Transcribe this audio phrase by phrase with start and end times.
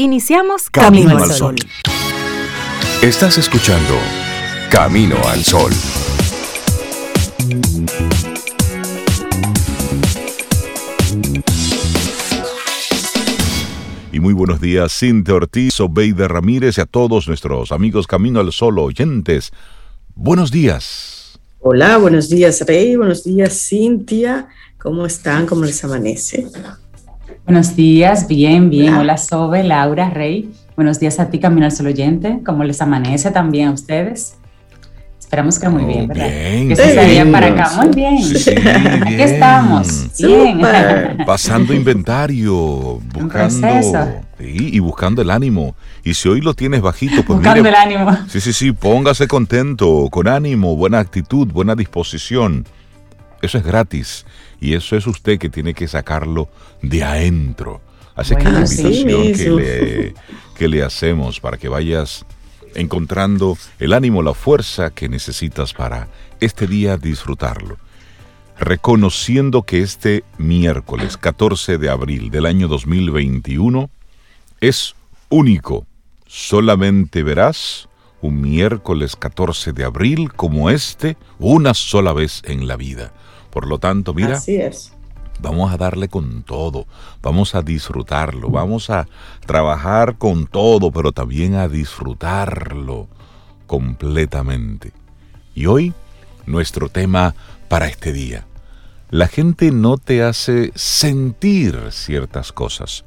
[0.00, 1.56] Iniciamos Camino, al Sol.
[3.02, 3.94] Estás escuchando
[4.70, 5.72] Camino al Sol.
[14.12, 18.52] Y muy buenos días, Cintia Ortiz, Obeida Ramírez y a todos nuestros amigos Camino al
[18.52, 19.50] Sol oyentes.
[20.14, 21.40] Buenos días.
[21.58, 22.94] Hola, buenos días, Rey.
[22.94, 24.46] Buenos días, Cintia.
[24.78, 25.46] ¿Cómo están?
[25.46, 26.46] ¿Cómo les amanece?
[27.44, 28.94] Buenos días, bien, bien.
[28.94, 30.50] Hola, Sobe, Laura, Rey.
[30.76, 32.40] Buenos días a ti, Camino al Sol Oyente.
[32.44, 34.36] ¿Cómo les amanece también a ustedes?
[35.18, 36.26] Esperamos que muy bien, ¿verdad?
[36.26, 36.68] Bien.
[36.68, 37.70] Que se salían para acá.
[37.76, 38.18] Muy bien.
[38.22, 39.20] Sí, Aquí bien.
[39.20, 40.06] estamos.
[40.18, 40.60] Bien.
[41.26, 44.08] Pasando inventario, buscando proceso.
[44.38, 45.74] sí, y buscando el ánimo.
[46.04, 48.16] Y si hoy lo tienes bajito, pues Buscando mire, el ánimo.
[48.28, 52.64] Sí, sí, sí, póngase contento, con ánimo, buena actitud, buena disposición.
[53.42, 54.24] Eso es gratis
[54.60, 56.48] y eso es usted que tiene que sacarlo
[56.82, 57.80] de adentro.
[58.14, 60.14] Así que la sí invitación que le,
[60.56, 62.26] que le hacemos para que vayas
[62.74, 66.08] encontrando el ánimo, la fuerza que necesitas para
[66.40, 67.76] este día disfrutarlo.
[68.58, 73.88] Reconociendo que este miércoles 14 de abril del año 2021
[74.60, 74.96] es
[75.28, 75.86] único.
[76.26, 77.88] Solamente verás
[78.20, 83.12] un miércoles 14 de abril como este una sola vez en la vida.
[83.58, 84.92] Por lo tanto, mira, Así es.
[85.40, 86.86] vamos a darle con todo,
[87.20, 89.08] vamos a disfrutarlo, vamos a
[89.46, 93.08] trabajar con todo, pero también a disfrutarlo
[93.66, 94.92] completamente.
[95.56, 95.92] Y hoy,
[96.46, 97.34] nuestro tema
[97.66, 98.46] para este día.
[99.10, 103.04] La gente no te hace sentir ciertas cosas,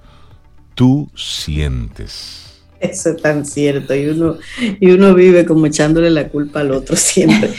[0.75, 2.50] tú sientes.
[2.81, 3.93] Eso es tan cierto.
[3.95, 4.37] Y uno,
[4.79, 7.51] y uno vive como echándole la culpa al otro siempre.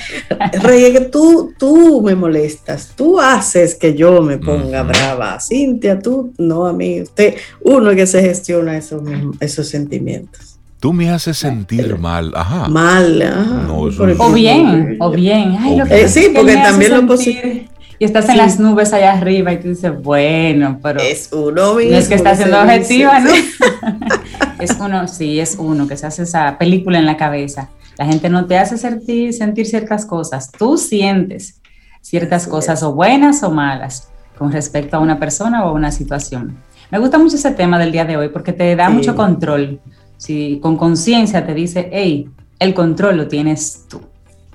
[0.62, 2.92] Rey, es que tú, tú me molestas.
[2.96, 5.38] Tú haces que yo me ponga brava.
[5.40, 7.00] Cintia, tú, no a mí.
[7.02, 10.58] Usted, uno que se gestiona esos, mismos- esos sentimientos.
[10.80, 12.66] Tú me haces sentir mal, ajá.
[12.68, 13.64] Mal, ajá.
[13.68, 15.56] No, eso O bien, o bien.
[15.60, 16.04] Ay, lo O que bien.
[16.04, 17.68] pasa Eh, sí, es que porque también lo sentir-
[18.02, 21.92] Y estás en las nubes allá arriba y tú dices, bueno, pero Es uno mismo.
[21.92, 23.30] no es que está siendo objetiva, ¿no?
[24.58, 27.68] es uno, sí, es uno que se hace esa película en la cabeza.
[27.96, 30.50] La gente no te hace sentir, sentir ciertas cosas.
[30.50, 31.60] Tú sientes
[32.00, 36.56] ciertas cosas, o buenas o malas, con respecto a una persona o a una situación.
[36.90, 38.94] Me gusta mucho ese tema del día de hoy porque te da Sí.
[38.94, 39.78] mucho control.
[40.16, 44.00] Si con conciencia te dice, hey, el control lo tienes tú.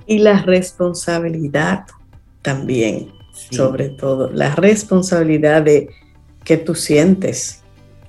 [0.06, 1.84] Y la responsabilidad
[2.42, 3.56] también, Sí.
[3.56, 5.88] sobre todo, la responsabilidad de
[6.44, 7.62] que tú sientes,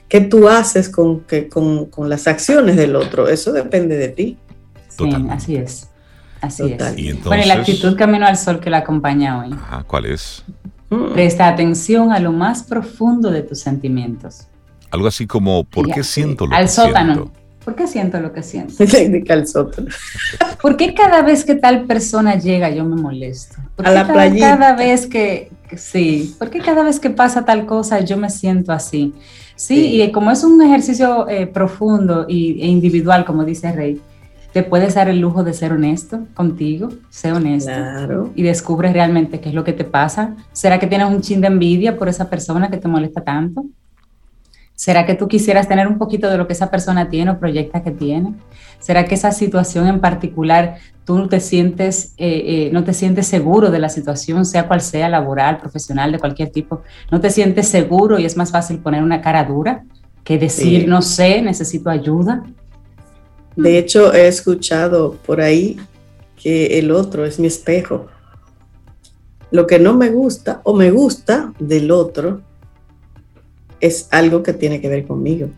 [0.08, 4.38] que tú haces con, que, con, con las acciones del otro, eso depende de ti.
[4.88, 5.90] Sí, así es.
[6.42, 6.94] Así Total.
[6.94, 7.00] es.
[7.00, 9.52] Y entonces, Bueno, y la actitud camino al sol que la acompaña hoy.
[9.54, 10.44] Ajá, ¿cuál es?
[10.90, 11.14] Mm.
[11.14, 14.48] Presta atención a lo más profundo de tus sentimientos.
[14.92, 17.14] Algo así como, ¿por qué siento lo Al que sótano.
[17.14, 17.39] siento?
[17.70, 18.74] ¿Por qué siento lo que siento?
[20.62, 23.58] ¿Por qué cada vez que tal persona llega yo me molesto?
[23.76, 24.58] ¿Por A qué la cada, playita.
[24.58, 28.32] cada vez que, que- sí, ¿por qué cada vez que pasa tal cosa yo me
[28.32, 29.14] siento así?
[29.56, 30.02] Sí, Sí.
[30.02, 34.02] y como es un ejercicio eh, profundo y, e individual, como dice Rey,
[34.52, 37.70] te puedes dar el lujo de ser honesto contigo, sé honesto.
[37.72, 38.32] Claro.
[38.36, 40.36] y descubres realmente qué es lo que te pasa.
[40.54, 43.66] ¿Será que tienes un chin de envidia por esa persona que te molesta tanto?
[44.80, 47.84] ¿Será que tú quisieras tener un poquito de lo que esa persona tiene o proyecta
[47.84, 48.36] que tiene?
[48.80, 53.28] ¿Será que esa situación en particular tú no te sientes, eh, eh, no te sientes
[53.28, 56.82] seguro de la situación, sea cual sea, laboral, profesional, de cualquier tipo?
[57.12, 59.84] ¿No te sientes seguro y es más fácil poner una cara dura
[60.24, 60.88] que decir, Sí.
[60.88, 62.44] no sé, necesito ayuda?
[63.58, 65.76] De hecho, he escuchado por ahí
[66.42, 68.06] que el otro es mi espejo.
[69.52, 72.44] Lo que no me gusta o me gusta del otro
[73.82, 75.50] es algo que tiene que ver conmigo.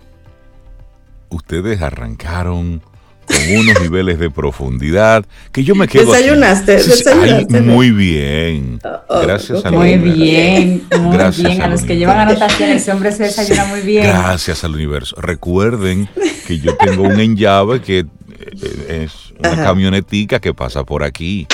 [1.29, 2.81] Ustedes arrancaron
[3.25, 6.21] con unos niveles de profundidad que yo me quedo aquí.
[6.23, 6.71] ¿Desayunaste?
[6.77, 7.61] Ay, ¿Desayunaste?
[7.61, 8.79] muy bien.
[9.07, 9.65] Oh, Gracias ok.
[9.67, 10.19] al Muy universo.
[10.21, 11.61] bien, muy Gracias bien.
[11.61, 14.03] A los que llevan anotaciones, ese hombre se desayuna muy bien.
[14.07, 15.15] Gracias al universo.
[15.21, 16.09] Recuerden
[16.47, 19.63] que yo tengo un enllave que eh, es una Ajá.
[19.63, 21.47] camionetica que pasa por aquí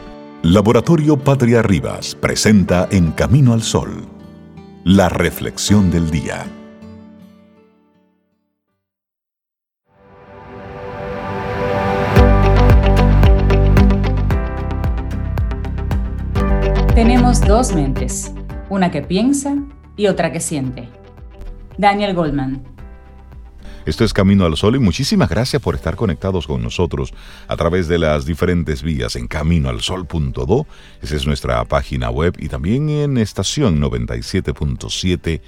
[0.42, 4.06] Laboratorio Patria Rivas presenta En Camino al Sol,
[4.84, 6.46] la reflexión del día.
[16.94, 18.32] Tenemos dos mentes,
[18.70, 19.56] una que piensa
[19.96, 20.88] y otra que siente.
[21.76, 22.73] Daniel Goldman.
[23.86, 27.12] Esto es Camino al Sol y muchísimas gracias por estar conectados con nosotros
[27.48, 30.66] a través de las diferentes vías en caminoalsol.do.
[31.02, 35.42] Esa es nuestra página web y también en estación 97.7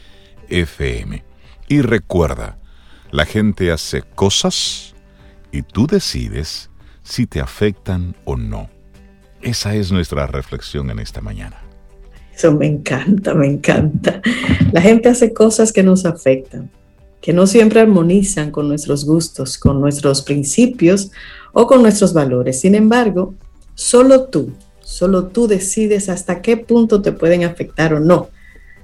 [0.50, 1.24] FM.
[1.68, 2.58] Y recuerda,
[3.10, 4.94] la gente hace cosas
[5.50, 6.68] y tú decides
[7.02, 8.68] si te afectan o no.
[9.40, 11.62] Esa es nuestra reflexión en esta mañana.
[12.34, 14.20] Eso me encanta, me encanta.
[14.72, 16.70] La gente hace cosas que nos afectan,
[17.20, 21.10] que no siempre armonizan con nuestros gustos, con nuestros principios
[21.52, 22.60] o con nuestros valores.
[22.60, 23.34] Sin embargo,
[23.74, 28.28] solo tú, solo tú decides hasta qué punto te pueden afectar o no.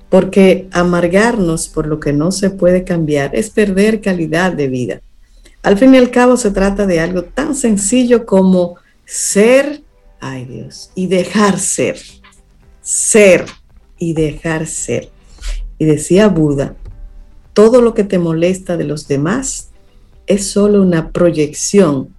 [0.08, 5.00] Porque amargarnos por lo que no se puede cambiar es perder calidad de vida.
[5.62, 8.76] Al fin y al cabo se trata de algo tan sencillo como
[9.06, 9.82] ser,
[10.20, 11.96] ay Dios, y dejar ser
[12.82, 13.46] ser
[13.98, 15.08] y dejar ser.
[15.78, 16.74] Y decía Buda,
[17.52, 19.68] todo lo que te molesta de los demás
[20.26, 22.14] es solo una proyección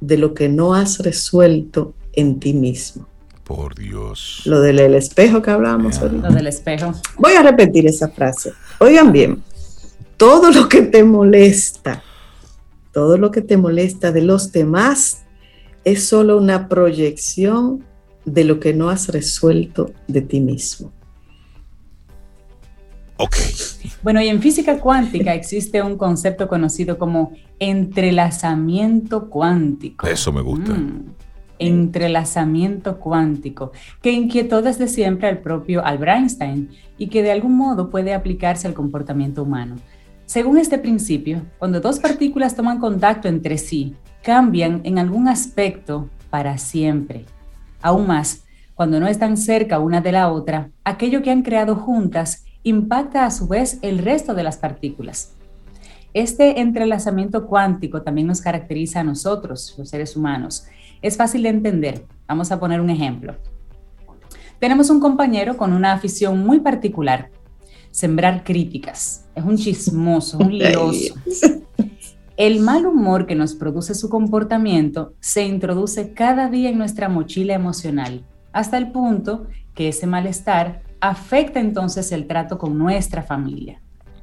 [0.00, 3.06] de lo que no has resuelto en ti mismo.
[3.44, 4.42] Por Dios.
[4.44, 6.30] Lo del el espejo que hablábamos ahorita.
[6.30, 6.92] Lo del espejo.
[7.18, 8.52] Voy a repetir esa frase.
[8.78, 9.42] Oigan bien,
[10.16, 12.02] todo lo que te molesta,
[12.92, 15.22] todo lo que te molesta de los demás
[15.84, 17.84] es solo una proyección
[18.24, 20.92] de lo que no has resuelto de ti mismo.
[23.16, 23.36] Ok.
[24.02, 30.06] Bueno, y en física cuántica existe un concepto conocido como entrelazamiento cuántico.
[30.06, 30.74] Eso me gusta.
[30.74, 31.14] Mm,
[31.58, 33.72] entrelazamiento cuántico,
[34.02, 38.66] que inquietó desde siempre al propio Albert Einstein y que de algún modo puede aplicarse
[38.66, 39.76] al comportamiento humano.
[40.26, 46.58] Según este principio, cuando dos partículas toman contacto entre sí, cambian en algún aspecto para
[46.58, 47.26] siempre.
[47.82, 48.44] Aún más,
[48.74, 53.30] cuando no están cerca una de la otra, aquello que han creado juntas impacta a
[53.30, 55.36] su vez el resto de las partículas.
[56.14, 60.66] Este entrelazamiento cuántico también nos caracteriza a nosotros, los seres humanos.
[61.02, 62.06] Es fácil de entender.
[62.26, 63.36] Vamos a poner un ejemplo.
[64.58, 67.30] Tenemos un compañero con una afición muy particular,
[67.90, 69.26] sembrar críticas.
[69.34, 71.14] Es un chismoso, un lioso.
[72.36, 77.54] El mal humor que nos produce su comportamiento se introduce cada día en nuestra mochila
[77.54, 83.80] emocional, hasta el punto que ese malestar afecta entonces el trato con nuestra familia.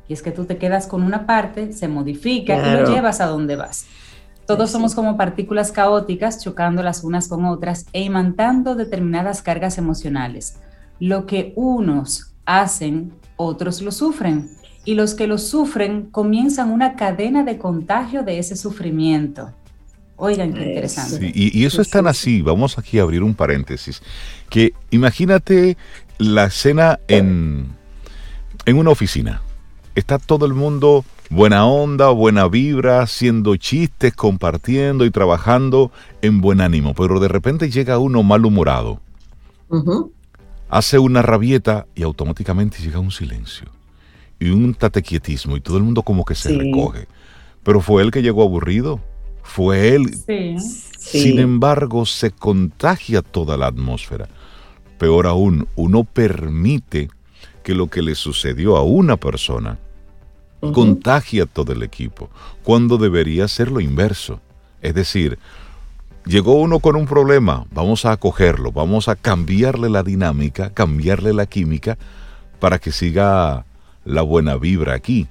[0.07, 3.27] Y es que tú te quedas con una parte, se modifica y lo llevas a
[3.27, 3.85] donde vas.
[4.47, 4.73] Todos Sí.
[4.73, 10.57] somos como partículas caóticas chocando las unas con otras e imantando determinadas cargas emocionales.
[10.99, 14.49] Lo que unos hacen, otros lo sufren.
[14.83, 19.53] Y los que lo sufren comienzan una cadena de contagio de ese sufrimiento.
[20.23, 21.17] Oigan, qué interesante.
[21.17, 24.03] Sí, y, y eso es tan así, vamos aquí a abrir un paréntesis,
[24.51, 25.77] que imagínate
[26.21, 27.67] la escena en,
[28.65, 29.41] en una oficina.
[29.95, 36.61] Está todo el mundo buena onda, buena vibra, haciendo chistes, compartiendo y trabajando en buen
[36.61, 38.99] ánimo, pero de repente llega uno malhumorado,
[40.69, 43.67] hace una rabieta y automáticamente llega un silencio
[44.39, 46.57] y un tatequietismo y todo el mundo como que se Sí.
[46.57, 47.07] recoge.
[47.63, 48.99] Pero fue él que llegó aburrido,
[49.43, 50.55] fue él Sí.
[50.97, 51.19] Sí.
[51.21, 54.27] sin embargo, se contagia toda la atmósfera.
[55.01, 57.09] Peor aún, uno permite
[57.63, 59.79] que lo que le sucedió a una persona
[60.73, 62.29] contagie a todo el equipo,
[62.61, 64.41] cuando debería ser lo inverso.
[64.79, 65.39] Es decir,
[66.23, 71.47] llegó uno con un problema, vamos a acogerlo, vamos a cambiarle la dinámica, cambiarle la
[71.47, 71.97] química
[72.59, 73.65] para que siga
[74.05, 75.25] la buena vibra aquí.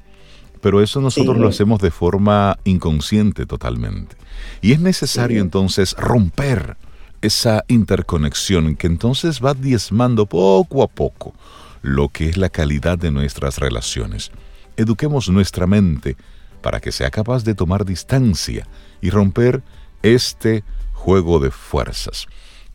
[0.61, 1.43] Pero eso nosotros Sí.
[1.43, 4.17] lo hacemos de forma inconsciente totalmente.
[4.63, 5.43] Y es necesario Sí.
[5.43, 6.77] entonces romper
[7.23, 11.35] esa interconexión que entonces va diezmando poco a poco
[11.83, 14.31] lo que es la calidad de nuestras relaciones.
[14.77, 16.17] Eduquemos nuestra mente
[16.63, 18.67] para que sea capaz de tomar distancia
[19.01, 19.63] y romper
[20.03, 20.63] este
[20.93, 22.27] juego de fuerzas.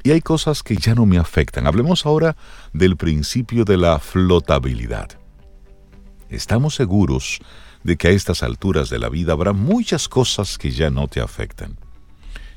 [0.04, 1.66] Y hay cosas que ya no me afectan.
[1.66, 2.36] Hablemos ahora
[2.74, 5.10] del principio de la flotabilidad.
[6.30, 7.40] Estamos seguros
[7.84, 11.22] de que a estas alturas de la vida habrá muchas cosas que ya no te
[11.22, 11.78] afectan.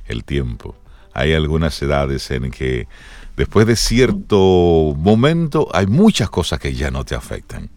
[0.07, 0.75] El tiempo.
[1.15, 2.89] Hay algunas edades en que
[3.37, 7.71] después de cierto momento hay muchas cosas que ya no te afectan.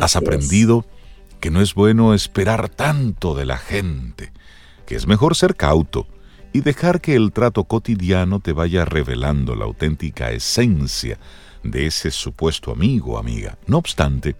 [0.00, 0.84] Has aprendido
[1.40, 4.32] que no es bueno esperar tanto de la gente,
[4.86, 6.06] que es mejor ser cauto
[6.52, 11.18] y dejar que el trato cotidiano te vaya revelando la auténtica esencia
[11.62, 13.58] de ese supuesto amigo o amiga.
[13.66, 14.36] No obstante,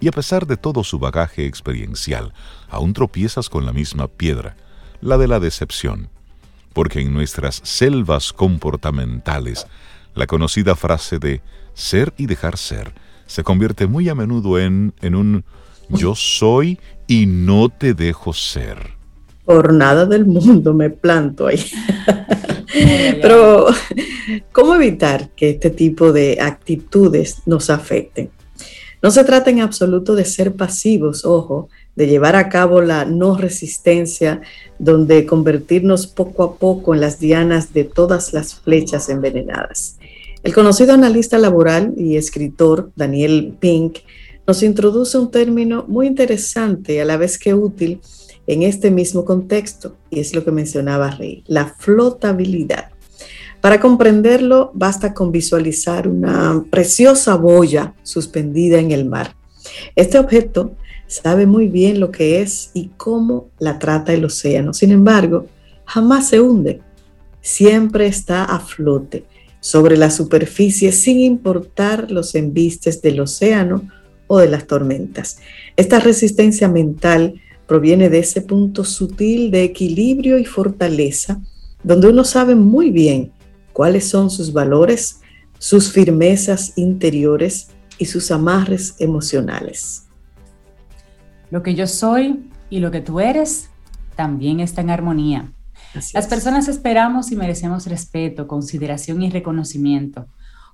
[0.00, 2.32] y a pesar de todo su bagaje experiencial,
[2.68, 4.56] aún tropiezas con la misma piedra,
[5.00, 6.10] la de la decepción,
[6.72, 9.66] porque en nuestras selvas comportamentales,
[10.14, 11.42] la conocida frase de
[11.74, 12.92] ser y dejar ser
[13.26, 15.44] se convierte muy a menudo en, en un
[15.88, 19.02] yo soy y no te dejo ser
[19.44, 21.62] por nada del mundo me planto ahí.
[23.20, 23.66] Pero,
[24.52, 28.30] ¿cómo evitar que este tipo de actitudes nos afecten?
[29.02, 33.36] No se trata en absoluto de ser pasivos, ojo, de llevar a cabo la no
[33.36, 34.40] resistencia,
[34.78, 39.98] donde convertirnos poco a poco en las dianas de todas las flechas envenenadas.
[40.42, 43.98] El conocido analista laboral y escritor Daniel Pink
[44.46, 48.00] nos introduce un término muy interesante a la vez que útil
[48.46, 52.88] en este mismo contexto, y es lo que mencionaba Rey, la flotabilidad.
[53.60, 59.36] Para comprenderlo, basta con visualizar una preciosa boya suspendida en el mar.
[59.94, 60.72] Este objeto
[61.12, 64.72] sabe muy bien lo que es y cómo la trata el océano.
[64.72, 65.46] Sin embargo,
[65.84, 66.80] jamás se hunde.
[67.42, 69.24] Siempre está a flote
[69.60, 73.88] sobre la superficie sin importar los embistes del océano
[74.26, 75.38] o de las tormentas.
[75.76, 77.34] Esta resistencia mental
[77.66, 81.40] proviene de ese punto sutil de equilibrio y fortaleza,
[81.82, 83.32] donde uno sabe muy bien
[83.72, 85.20] cuáles son sus valores,
[85.58, 90.06] sus firmezas interiores y sus amarres emocionales.
[91.52, 93.68] Lo que yo soy y lo que tú eres
[94.16, 95.52] también está en armonía.
[96.14, 100.28] Las personas esperamos y merecemos respeto, consideración y reconocimiento.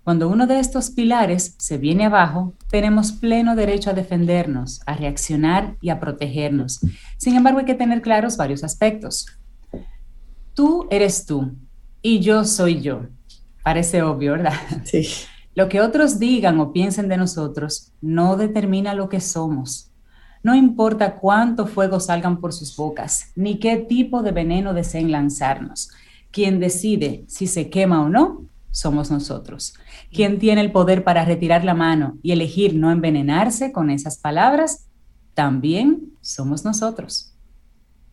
[0.05, 5.75] Cuando uno de estos pilares se viene abajo, tenemos pleno derecho a defendernos, a reaccionar
[5.81, 6.79] y a protegernos.
[7.17, 9.27] Sin embargo, hay que tener claros varios aspectos.
[10.55, 11.57] Tú eres tú
[12.03, 13.01] y yo soy yo.
[13.65, 14.55] Parece obvio, ¿verdad?
[14.85, 15.09] Sí.
[15.57, 19.91] Lo que otros digan o piensen de nosotros no determina lo que somos.
[20.43, 25.91] No importa cuánto fuego salgan por sus bocas, ni qué tipo de veneno deseen lanzarnos.
[26.31, 29.75] Quien decide si se quema o no somos nosotros.
[30.13, 34.87] Quien tiene el poder para retirar la mano y elegir no envenenarse con esas palabras,
[35.35, 37.35] también somos nosotros.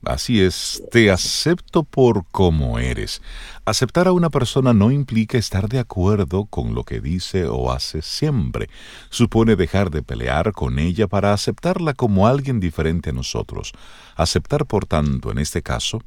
[0.05, 3.23] Así es, te acepto por como eres.
[3.65, 8.03] Aceptar a una persona no implica estar de acuerdo con lo que dice o hace
[8.03, 8.69] siempre.
[9.09, 13.71] Supone dejar de pelear con ella para aceptarla como alguien diferente a nosotros.
[14.15, 16.03] Aceptar, por tanto, en este caso,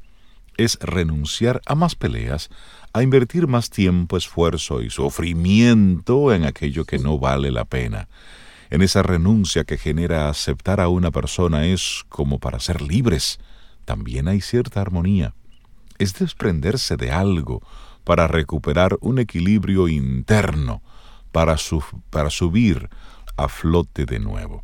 [0.56, 2.50] es renunciar a más peleas,
[2.92, 8.08] a invertir más tiempo, esfuerzo y sufrimiento en aquello que no vale la pena.
[8.70, 13.40] En esa renuncia que genera aceptar a una persona es como para ser libres.
[13.88, 15.32] También hay cierta armonía.
[15.96, 17.62] Es desprenderse de algo
[18.04, 20.82] para recuperar un equilibrio interno,
[21.32, 22.90] para, subir
[23.38, 24.62] a flote de nuevo.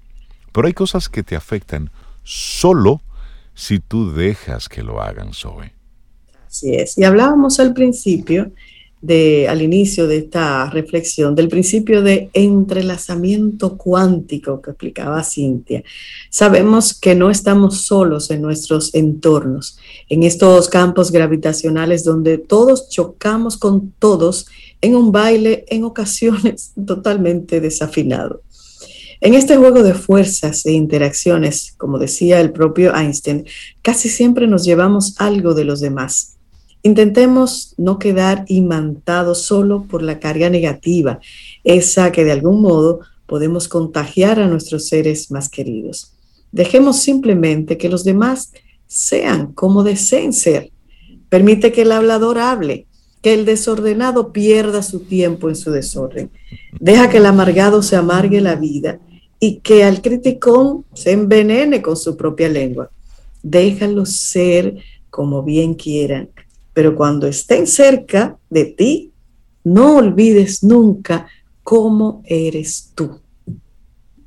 [0.52, 1.90] Pero hay cosas que te afectan
[2.23, 3.00] solo
[3.54, 5.73] si tú dejas que lo hagan, Zoe.
[6.47, 6.99] Así es.
[6.99, 8.52] Y hablábamos al principio,
[9.04, 15.84] de, al inicio de esta reflexión, del principio de entrelazamiento cuántico que explicaba Cintia.
[16.30, 23.58] Sabemos que no estamos solos en nuestros entornos, en estos campos gravitacionales donde todos chocamos
[23.58, 24.46] con todos
[24.80, 28.40] en un baile en ocasiones totalmente desafinado.
[29.20, 33.44] En este juego de fuerzas e interacciones, como decía el propio Einstein,
[33.82, 36.34] casi siempre nos llevamos algo de los demás
[36.87, 41.19] Intentemos no quedar imantados solo por la carga negativa,
[41.64, 46.12] esa que de algún modo podemos contagiar a nuestros seres más queridos.
[46.53, 48.53] Dejemos simplemente que los demás
[48.87, 50.73] sean como deseen ser.
[51.31, 52.87] Permite que el hablador hable,
[53.23, 56.31] que el desordenado pierda su tiempo en su desorden.
[56.79, 59.00] Deja que el amargado se amargue la vida
[59.41, 62.91] y que al criticón se envenene con su propia lengua.
[63.43, 64.76] Déjalos ser
[65.09, 66.29] como bien quieran
[66.75, 69.12] pero cuando estén cerca de ti,
[69.62, 71.26] no olvides nunca
[71.62, 73.21] cómo eres tú.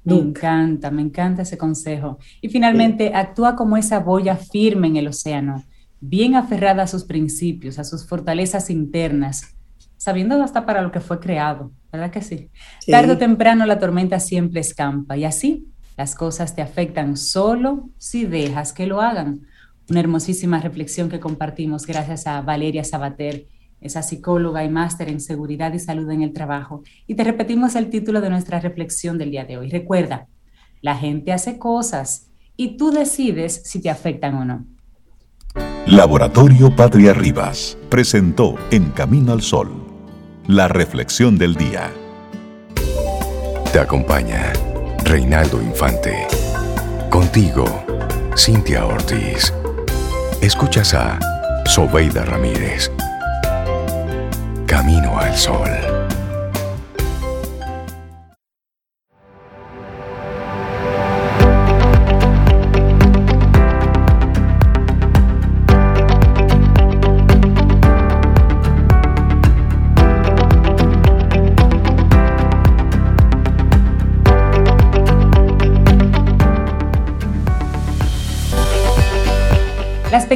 [0.03, 2.17] Me encanta, me encanta ese consejo.
[2.41, 5.65] Y finalmente, actúa como esa boya firme en el océano,
[5.99, 9.55] bien aferrada a sus principios, a sus fortalezas internas,
[9.97, 12.49] sabiendo hasta para lo que fue creado, ¿verdad que sí?
[12.87, 18.25] Tarde o temprano la tormenta siempre escampa y así las cosas te afectan solo si
[18.25, 19.47] dejas que lo hagan.
[19.89, 23.47] Una hermosísima reflexión que compartimos gracias a Valeria Sabater,
[23.79, 26.83] esa psicóloga y máster en seguridad y salud en el trabajo.
[27.05, 29.69] Y te repetimos el título de nuestra reflexión del día de hoy.
[29.69, 30.27] Recuerda,
[30.81, 32.27] la gente hace cosas
[32.57, 34.65] y tú decides si te afectan o no.
[35.85, 39.71] Laboratorio Patria Rivas presentó En Camino al Sol,
[40.47, 41.91] la reflexión del día.
[43.71, 44.51] Te acompaña
[45.05, 46.27] Reinaldo Infante.
[47.09, 47.65] Contigo,
[48.35, 49.53] Cintia Ortiz.
[50.41, 51.19] Escuchas a
[51.65, 52.91] Sobeida Ramírez.
[54.67, 55.96] Camino al Sol.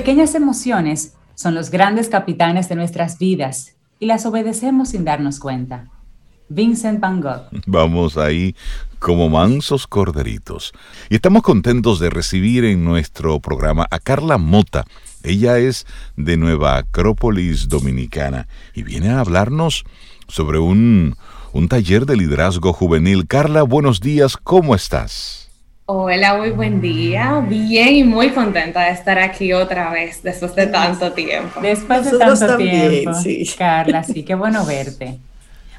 [0.01, 5.91] Pequeñas emociones son los grandes capitanes de nuestras vidas y las obedecemos sin darnos cuenta.
[6.49, 7.43] Vincent Van Gogh.
[7.67, 8.55] Vamos ahí
[8.97, 10.73] como mansos corderitos.
[11.11, 14.85] Y estamos contentos de recibir en nuestro programa a Carla Mota.
[15.21, 15.85] Ella es
[16.17, 19.83] de Nueva Acrópolis Dominicana y viene a hablarnos
[20.27, 21.15] sobre un,
[21.53, 23.27] un taller de liderazgo juvenil.
[23.27, 25.50] Carla, buenos días, ¿cómo estás?
[25.85, 27.43] Hola, muy buen día.
[27.47, 31.59] Bien y muy contenta de estar aquí otra vez después de tanto tiempo.
[31.59, 33.45] Después de tanto tiempo, sí.
[33.57, 35.19] Carla, sí, qué bueno verte.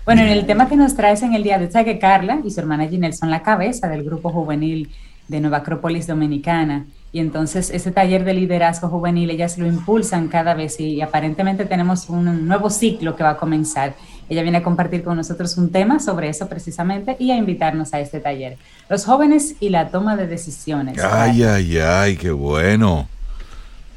[0.05, 2.51] Bueno, en el tema que nos traes en el día de hoy, que Carla y
[2.51, 4.91] su hermana Ginelle son la cabeza del grupo juvenil
[5.29, 6.87] de Nueva Acrópolis Dominicana.
[7.13, 12.09] Y entonces ese taller de liderazgo juvenil, ellas lo impulsan cada vez y aparentemente tenemos
[12.09, 13.95] un nuevo ciclo que va a comenzar.
[14.29, 18.00] Ella viene a compartir con nosotros un tema sobre eso precisamente y a invitarnos a
[18.00, 18.57] este taller.
[18.88, 21.02] Los jóvenes y la toma de decisiones.
[21.02, 23.09] Ay, ay, ay, qué bueno.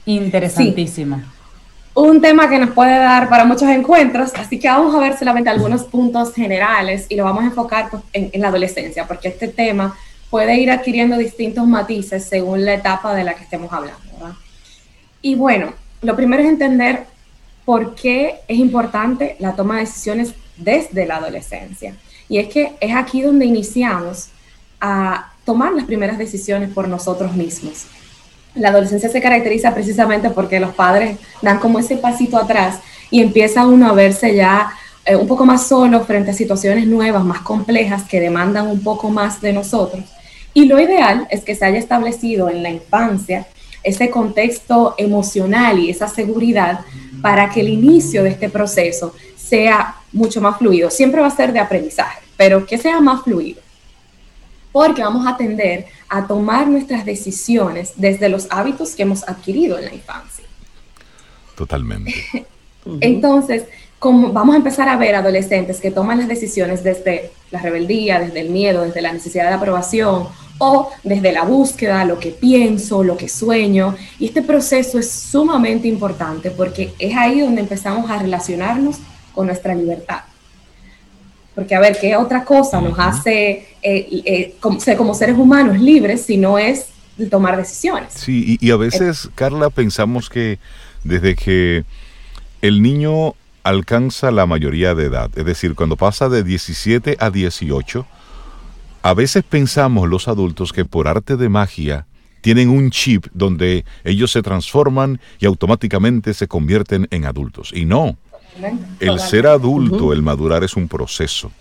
[0.05, 1.21] Interesantísimo.
[1.93, 5.49] Un tema que nos puede dar para muchos encuentros, así que vamos a ver solamente
[5.49, 9.95] algunos puntos generales y lo vamos a enfocar pues, en, la adolescencia, porque este tema
[10.29, 14.01] puede ir adquiriendo distintos matices según la etapa de la que estemos hablando.
[15.21, 17.05] Y bueno, lo primero es entender
[17.65, 21.95] por qué es importante la toma de decisiones desde la adolescencia.
[22.29, 24.29] Y es que es aquí donde iniciamos
[24.79, 27.85] a tomar las primeras decisiones por nosotros mismos.
[28.55, 32.79] La adolescencia se caracteriza precisamente porque los padres dan como ese pasito atrás
[33.11, 34.71] y empieza uno a verse ya
[35.05, 39.09] eh, un poco más solo frente a situaciones nuevas, más complejas, que demandan un poco
[39.09, 40.03] más de nosotros.
[40.53, 43.45] Y lo ideal es que se haya establecido en la infancia
[43.83, 46.79] ese contexto emocional y esa seguridad
[47.25, 50.91] para que el inicio de este proceso sea mucho más fluido.
[50.91, 53.63] Siempre va a ser de aprendizaje, pero que sea más fluido.
[54.71, 59.85] Porque vamos a tender a tomar nuestras decisiones desde los hábitos que hemos adquirido en
[59.85, 60.45] la infancia.
[61.57, 62.13] Totalmente.
[63.01, 63.63] Entonces,
[63.97, 68.41] como vamos a empezar a ver adolescentes que toman las decisiones desde la rebeldía, desde
[68.41, 73.17] el miedo, desde la necesidad de aprobación o desde la búsqueda, lo que pienso, lo
[73.17, 73.95] que sueño.
[74.19, 78.97] Y este proceso es sumamente importante porque es ahí donde empezamos a relacionarnos
[79.33, 80.21] con nuestra libertad.
[81.53, 86.23] Porque a ver, ¿qué otra cosa nos hace eh, eh, como, como, seres humanos libres
[86.23, 86.87] si no es
[87.29, 88.13] tomar decisiones?
[88.13, 90.59] Sí, y, y a veces, Carla, pensamos que
[91.03, 91.85] desde que
[92.61, 98.05] el niño alcanza la mayoría de edad, es decir, cuando pasa de 17 a 18,
[99.05, 102.07] a veces pensamos los adultos que por arte de magia
[102.41, 107.71] tienen un chip donde ellos se transforman y automáticamente se convierten en adultos.
[107.71, 108.17] Y no,
[108.99, 111.51] el ser adulto, el madurar es un proceso.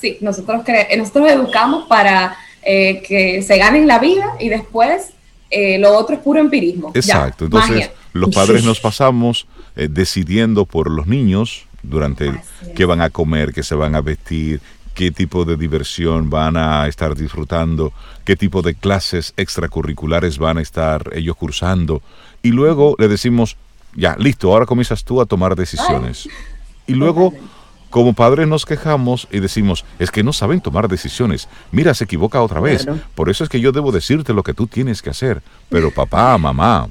[0.00, 0.62] Sí, nosotros,
[0.96, 5.10] nosotros educamos para eh, que se ganen la vida y después
[5.50, 6.92] eh, lo otro es puro empirismo.
[6.94, 9.46] Exacto, entonces los padres nos pasamos
[9.76, 12.32] eh, decidiendo por los niños durante
[12.74, 14.62] qué van a comer, qué se van a vestir,
[14.98, 17.92] qué tipo de diversión van a estar disfrutando,
[18.24, 22.02] qué tipo de clases extracurriculares van a estar ellos cursando.
[22.42, 23.56] Y luego le decimos,
[23.94, 26.28] ya, listo, ahora comienzas tú a tomar decisiones.
[26.88, 27.32] Y luego,
[27.90, 31.48] como padres nos quejamos y decimos, es que no saben tomar decisiones.
[31.70, 32.84] Mira, se equivoca otra vez.
[33.14, 35.42] Por eso es que yo debo decirte lo que tú tienes que hacer.
[35.68, 36.88] Pero papá, mamá,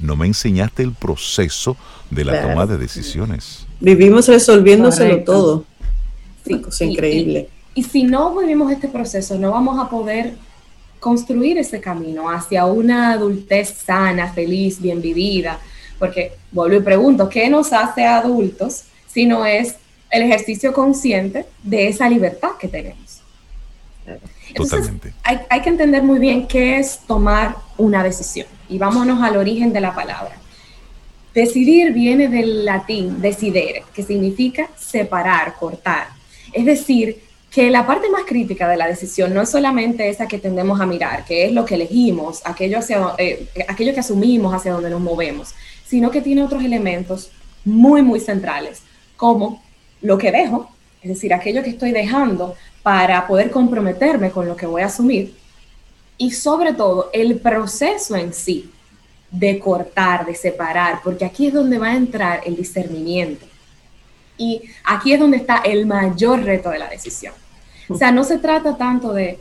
[0.00, 1.76] no me enseñaste el proceso
[2.10, 3.66] de la toma de decisiones.
[3.78, 5.66] Vivimos resolviéndoselo todo.
[6.44, 7.48] Sí, cosa increíble.
[7.74, 10.34] Y si no vivimos este proceso, no vamos a poder
[11.00, 15.58] construir ese camino hacia una adultez sana, feliz, bien vivida.
[15.98, 19.76] Porque vuelvo y pregunto, ¿qué nos hace adultos si no es
[20.10, 23.20] el ejercicio consciente de esa libertad que tenemos?
[24.54, 25.12] Totalmente.
[25.22, 28.46] Hay, hay que entender muy bien qué es tomar una decisión.
[28.68, 30.36] Y vámonos al origen de la palabra.
[31.34, 36.08] Decidir viene del latín decidere, que significa separar, cortar.
[36.54, 40.38] Es decir, que la parte más crítica de la decisión no es solamente esa que
[40.38, 42.80] tendemos a mirar, que es lo que elegimos, aquello,
[43.18, 45.54] eh, aquello que asumimos hacia donde nos movemos,
[45.86, 47.30] sino que tiene otros elementos
[47.64, 48.82] muy, muy centrales,
[49.16, 49.62] como
[50.02, 50.68] lo que dejo,
[51.02, 55.34] es decir, aquello que estoy dejando para poder comprometerme con lo que voy a asumir,
[56.18, 58.70] y sobre todo el proceso en sí,
[59.30, 63.46] de cortar, de separar, porque aquí es donde va a entrar el discernimiento.
[64.36, 67.34] Y aquí es donde está el mayor reto de la decisión.
[67.88, 69.38] O sea, no se trata tanto de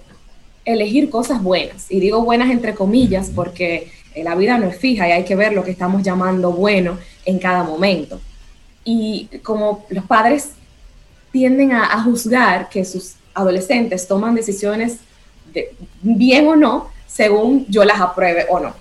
[0.65, 5.11] elegir cosas buenas, y digo buenas entre comillas porque la vida no es fija y
[5.11, 8.21] hay que ver lo que estamos llamando bueno en cada momento.
[8.85, 10.51] Y como los padres
[11.31, 14.99] tienden a, juzgar que sus adolescentes toman decisiones
[15.53, 18.73] de bien o no según yo las apruebe o no.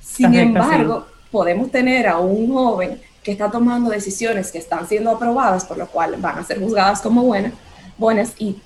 [0.00, 5.64] Sin embargo, podemos tener a un joven que está tomando decisiones que están siendo aprobadas,
[5.64, 7.52] por lo cual van a ser juzgadas como buenas,
[7.96, 8.56] buenas y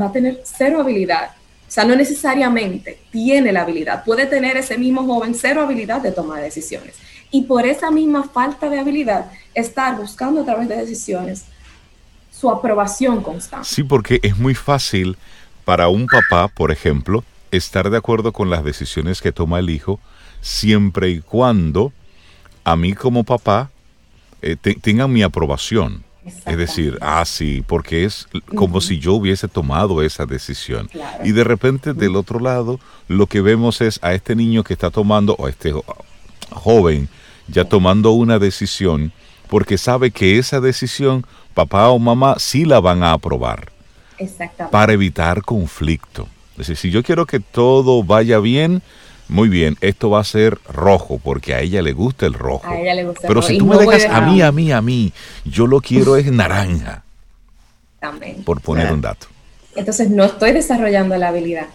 [0.00, 1.30] va a tener cero habilidad.
[1.66, 4.04] O sea, no necesariamente tiene la habilidad.
[4.04, 6.94] Puede tener ese mismo joven cero habilidad de tomar decisiones.
[7.30, 11.46] Y por esa misma falta de habilidad, estar buscando a través de decisiones
[12.30, 13.66] su aprobación constante.
[13.68, 15.16] Sí, porque es muy fácil
[15.64, 19.98] para un papá, por ejemplo, estar de acuerdo con las decisiones que toma el hijo,
[20.40, 21.92] siempre y cuando
[22.62, 23.70] a mí como papá
[24.52, 26.04] eh, tengan mi aprobación.
[26.44, 30.90] Es decir, ah, sí, porque es como si yo hubiese tomado esa decisión.
[31.22, 34.90] Y de repente del otro lado, lo que vemos es a este niño que está
[34.90, 35.72] tomando, o a este
[36.50, 37.08] joven,
[37.46, 39.12] ya tomando una decisión,
[39.48, 43.70] porque sabe que esa decisión, papá o mamá, sí la van a aprobar.
[44.72, 46.28] Para evitar conflicto.
[46.52, 48.82] Es decir, si yo quiero que todo vaya bien,
[49.28, 52.68] muy bien, esto va a ser rojo porque a ella le gusta el rojo.
[52.68, 55.12] A ella le gusta Pero si tú me dejas a mí, a mí, a mí,
[55.44, 57.02] yo lo quiero es naranja.
[57.98, 58.44] También.
[58.44, 59.26] Por poner un dato.
[59.74, 61.66] Entonces no estoy desarrollando la habilidad.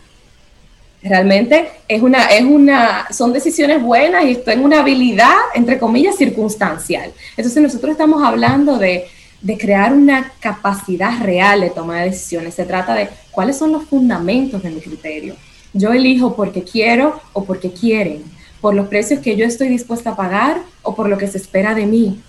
[1.04, 6.16] Realmente es una, es una, son decisiones buenas y estoy en una habilidad, entre comillas,
[6.16, 7.12] circunstancial.
[7.36, 9.08] Entonces nosotros estamos hablando de,
[9.42, 12.54] de crear una capacidad real de tomar decisiones.
[12.54, 15.36] Se trata de cuáles son los fundamentos de mi criterio
[15.74, 18.24] yo elijo porque quiero o porque quieren,
[18.60, 21.74] por los precios que yo estoy dispuesta a pagar o por lo que se espera
[21.74, 22.22] de mí.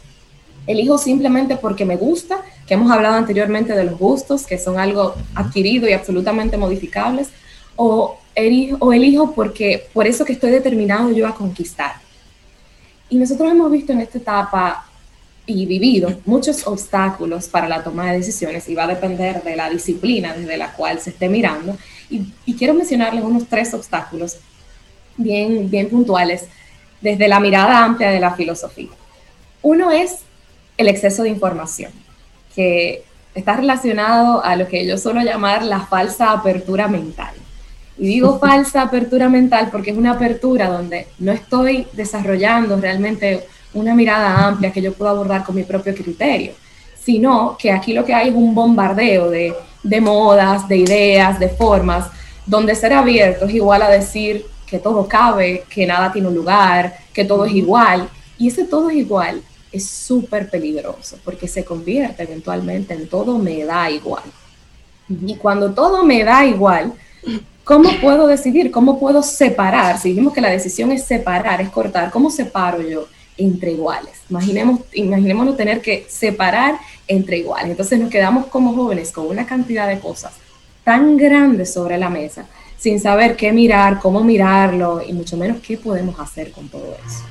[0.66, 5.14] Elijo simplemente porque me gusta, que hemos hablado anteriormente de los gustos, que son algo
[5.35, 7.28] adquirido y absolutamente modificables,
[7.74, 11.94] o elijo, o elijo porque por eso que estoy determinado yo a conquistar.
[13.11, 14.87] Y nosotros hemos visto en esta etapa
[15.44, 19.68] y vivido muchos obstáculos para la toma de decisiones y va a depender de la
[19.68, 21.76] disciplina desde la cual se esté mirando
[22.46, 24.37] y, quiero mencionarles unos tres obstáculos
[25.16, 26.46] bien, bien puntuales
[27.01, 28.90] desde la mirada amplia de la filosofía.
[29.62, 30.20] Uno es
[30.77, 31.92] el exceso de información,
[32.55, 37.35] que está relacionado a lo que yo suelo llamar la falsa apertura mental.
[37.98, 43.94] Y digo falsa apertura mental porque es una apertura donde no estoy desarrollando realmente una
[43.94, 46.53] mirada amplia que yo puedo abordar con mi propio criterio,
[47.03, 51.48] sino que aquí lo que hay es un bombardeo de de modas, de ideas, de
[51.48, 52.06] formas,
[52.46, 56.96] donde ser abierto es igual a decir que todo cabe, que nada tiene un lugar,
[57.12, 58.08] que todo es igual.
[58.38, 59.42] Y ese todo es igual
[59.72, 64.22] es súper peligroso porque se convierte eventualmente en todo me da igual.
[65.08, 66.92] Y cuando todo me da igual,
[67.64, 68.70] ¿cómo puedo decidir?
[68.70, 69.98] ¿Cómo puedo separar?
[69.98, 74.12] Si dijimos que la decisión es separar, es cortar, ¿cómo separo yo entre iguales?
[74.30, 76.76] Imaginemos, imaginémonos tener que separar
[77.12, 77.70] entre iguales.
[77.70, 80.33] Entonces nos quedamos como jóvenes con una cantidad de cosas
[80.85, 82.46] tan grandes sobre la mesa,
[82.79, 87.25] sin saber qué mirar, cómo mirarlo y mucho menos qué podemos hacer con todo eso.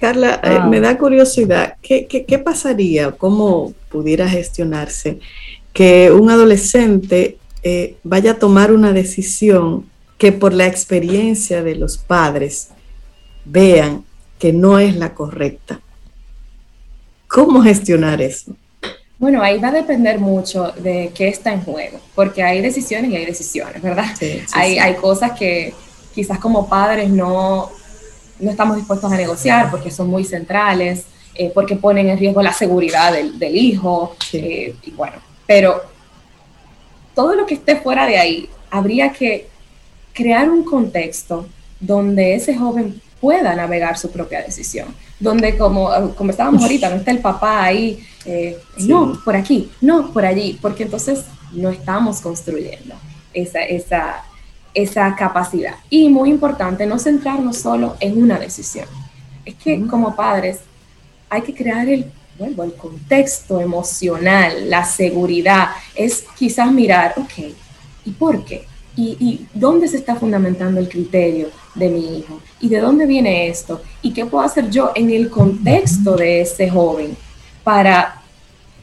[0.00, 5.18] Carla, eh, me da curiosidad, ¿qué, ¿qué, pasaría, cómo pudiera gestionarse
[5.72, 9.86] que un adolescente eh, vaya a tomar una decisión
[10.18, 12.68] que por la experiencia de los padres
[13.44, 14.04] vean
[14.38, 15.80] que no es la correcta?
[17.26, 18.54] ¿Cómo gestionar eso?
[19.24, 23.16] Bueno, ahí va a depender mucho de qué está en juego, porque hay decisiones y
[23.16, 24.04] hay decisiones, ¿verdad?
[24.52, 25.72] hay, hay cosas que
[26.14, 27.70] quizás como padres no,
[28.38, 32.52] no estamos dispuestos a negociar porque son muy centrales, eh, porque ponen en riesgo la
[32.52, 35.80] seguridad del, hijo, eh, y bueno, pero
[37.14, 39.48] todo lo que esté fuera de ahí, habría que
[40.12, 41.46] crear un contexto
[41.80, 47.10] donde ese joven pueda navegar su propia decisión, donde como, como estábamos ahorita, no está
[47.10, 52.94] el papá ahí, eh, no, por aquí, no, por allí, porque entonces no estamos construyendo
[53.32, 54.24] esa, esa,
[54.72, 55.74] esa capacidad.
[55.90, 58.86] Y muy importante, no centrarnos solo en una decisión.
[59.44, 60.60] Es que como padres
[61.28, 67.54] hay que crear el, bueno, el contexto emocional, la seguridad, es quizás mirar, ok,
[68.06, 68.66] ¿y por qué?
[68.96, 72.40] ¿Y, dónde se está fundamentando el criterio de mi hijo?
[72.60, 73.82] ¿Y de dónde viene esto?
[74.02, 77.16] ¿Y qué puedo hacer yo en el contexto de ese joven
[77.64, 78.22] para,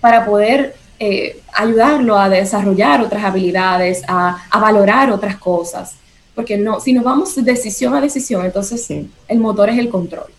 [0.02, 5.94] para poder eh, ayudarlo a desarrollar otras habilidades, a, valorar otras cosas?
[6.36, 8.88] Porque no, si nos vamos de decisión a decisión, entonces
[9.28, 10.32] el motor es el control.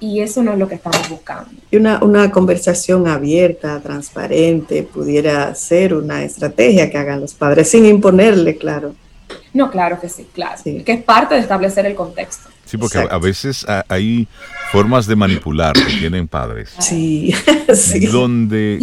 [0.00, 1.50] Y eso no es lo que estamos buscando.
[1.70, 7.84] Y una, una conversación abierta, transparente, pudiera ser una estrategia que hagan los padres sin
[7.84, 8.94] imponerle, claro.
[9.52, 10.62] No, claro que sí, claro.
[10.62, 12.48] Que es parte de establecer el contexto.
[12.68, 14.28] Sí, porque a veces hay
[14.70, 16.70] formas de manipular que tienen padres.
[16.78, 17.34] Sí,
[17.74, 18.06] sí.
[18.06, 18.78] Donde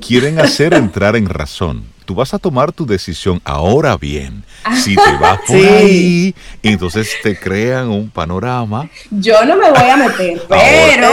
[0.00, 4.44] quieren hacer entrar en razón tú vas a tomar tu decisión ahora bien.
[4.82, 8.88] Si te vas por ahí, entonces te crean un panorama.
[9.10, 11.10] Yo no me voy a meter, pero.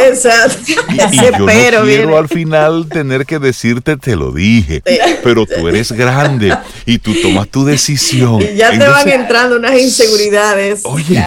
[0.90, 1.46] y, yo no
[1.86, 4.82] quiero al final tener que decirte, te lo dije,
[5.24, 8.42] pero tú eres grande y tú tomas tu decisión.
[8.42, 10.82] Y ya te van entrando unas inseguridades.
[10.84, 11.26] Oye.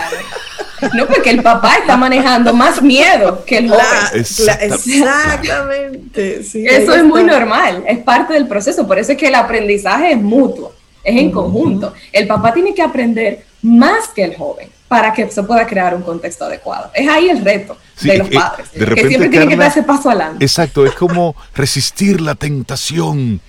[0.95, 3.85] No, porque el papá está manejando más miedo que el joven.
[4.15, 6.41] exactamente.
[6.41, 8.87] Eso es muy normal, es parte del proceso.
[8.87, 11.95] Por eso es que el aprendizaje es mutuo, es en conjunto.
[12.13, 16.03] El papá tiene que aprender más que el joven para que se pueda crear un
[16.03, 16.91] contexto adecuado.
[16.95, 19.83] Es ahí el reto de los padres, de repente, que siempre tienen que dar ese
[19.83, 20.45] paso adelante.
[20.45, 23.41] Exacto, es como resistir la tentación.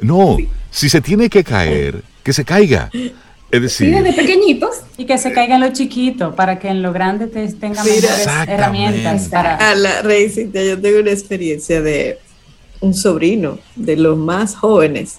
[0.00, 0.36] No,
[0.70, 2.90] si se tiene que caer, que se caiga.
[3.54, 4.78] Es decir, de pequeñitos.
[4.96, 9.28] Y que se caigan los chiquitos para que en lo grande te tengan mejores herramientas
[9.28, 9.56] para.
[9.56, 12.18] A la Rey yo tengo una experiencia de
[12.80, 15.18] un sobrino de los más jóvenes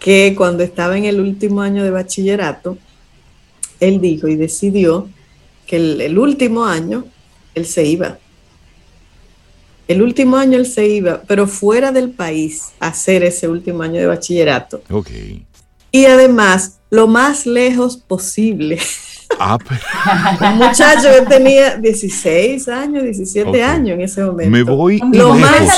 [0.00, 2.78] que cuando estaba en el último año de bachillerato,
[3.78, 5.08] él dijo y decidió
[5.66, 7.04] que el, último año
[7.54, 8.18] él se iba.
[9.86, 14.00] El último año él se iba, pero fuera del país a hacer ese último año
[14.00, 14.82] de bachillerato.
[14.90, 15.10] Ok.
[15.92, 18.78] Y además lo más lejos posible.
[19.40, 19.58] Ah,
[20.40, 24.50] Un muchacho que tenía 16 años, 17 años en ese momento.
[24.50, 25.68] Me voy lo más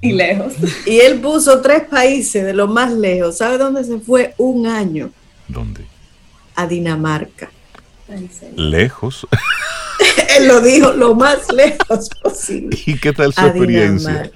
[0.00, 0.54] y lejos.
[0.86, 3.38] Y él puso tres países de lo más lejos.
[3.38, 5.10] ¿Sabe dónde se fue un año?
[5.48, 5.84] ¿Dónde?
[6.54, 7.50] A Dinamarca.
[8.56, 9.26] Lejos.
[10.38, 12.78] él lo dijo lo más lejos posible.
[12.86, 14.30] ¿Y qué tal su experiencia?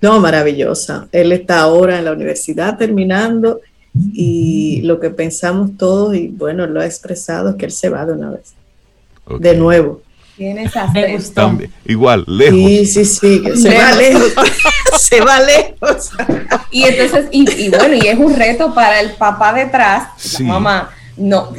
[0.00, 1.08] No, maravillosa.
[1.12, 3.60] Él está ahora en la universidad terminando
[3.94, 8.04] y lo que pensamos todos, y bueno, lo ha expresado, es que él se va
[8.04, 8.54] de una vez.
[9.38, 10.02] De nuevo.
[10.36, 10.72] Tienes
[11.32, 12.56] También, igual, lejos.
[12.56, 14.32] Sí, sí, sí, se va lejos.
[14.98, 16.10] se va lejos.
[16.72, 20.08] y entonces, y, bueno, y es un reto para el papá detrás,
[20.40, 21.52] la mamá, no,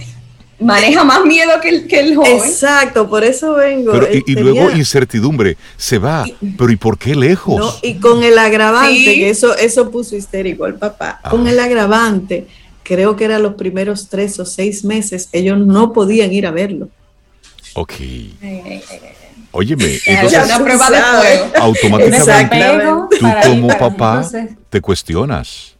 [0.59, 2.37] maneja más miedo que el, que el joven.
[2.37, 3.93] Exacto, por eso vengo.
[4.11, 6.25] y, luego incertidumbre, se va,
[6.57, 7.79] pero ¿y por qué lejos?
[7.81, 11.29] y con el agravante, que eso, eso puso histérico al papá, ah.
[11.29, 12.47] con el agravante,
[12.83, 16.89] creo que eran los primeros tres o seis meses, ellos no podían ir a verlo.
[17.73, 17.93] Ok.
[19.51, 22.65] Óyeme, entonces, una prueba de automáticamente
[23.19, 24.29] tú como papá
[24.69, 25.74] te cuestionas.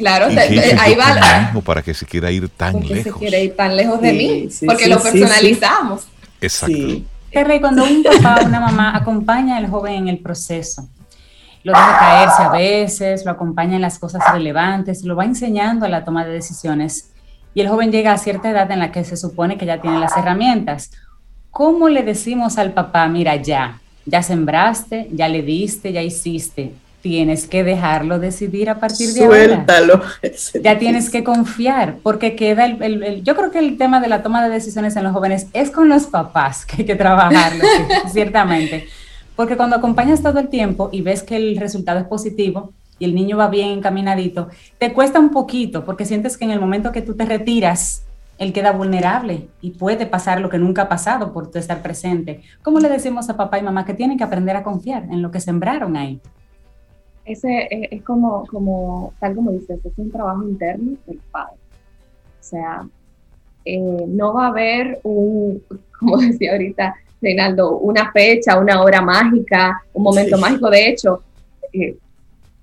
[0.00, 1.52] Claro, ahí va.
[1.54, 3.02] O para que se quiera ir tan lejos.
[3.02, 6.04] se quiere ir tan lejos de mí, porque lo personalizamos.
[6.40, 6.74] Exacto.
[7.60, 10.88] cuando un papá o una mamá acompaña al joven en el proceso,
[11.62, 15.90] lo deja caerse a veces, lo acompaña en las cosas relevantes, lo va enseñando a
[15.90, 17.10] la toma de decisiones
[17.52, 19.98] y el joven llega a cierta edad en la que se supone que ya tiene
[19.98, 20.92] las herramientas.
[21.50, 27.46] ¿Cómo le decimos al papá, mira, ya, ya sembraste, ya le diste, ya hiciste, tienes
[27.46, 29.94] que dejarlo decidir a partir de Suéltalo.
[29.94, 30.10] ahora.
[30.62, 34.42] Ya tienes que confiar, porque queda el, Yo creo que el tema de la toma
[34.42, 37.64] de decisiones en los jóvenes es con los papás que hay que trabajarlo,
[38.12, 38.86] ciertamente.
[39.36, 43.14] Porque cuando acompañas todo el tiempo y ves que el resultado es positivo y el
[43.14, 47.00] niño va bien encaminadito, te cuesta un poquito porque sientes que en el momento que
[47.00, 48.02] tú te retiras,
[48.36, 52.42] él queda vulnerable y puede pasar lo que nunca ha pasado por tu estar presente.
[52.62, 55.30] ¿Cómo le decimos a papá y mamá que tienen que aprender a confiar en lo
[55.30, 56.20] que sembraron ahí?
[57.32, 61.56] Ese es, como, como, tal como dices, es un trabajo interno del padre.
[62.40, 62.86] O sea,
[63.64, 65.62] eh, no va a haber un,
[65.98, 70.70] como decía ahorita Reinaldo, una fecha, una hora mágica, un momento mágico.
[70.70, 71.22] De hecho,
[71.72, 71.96] eh,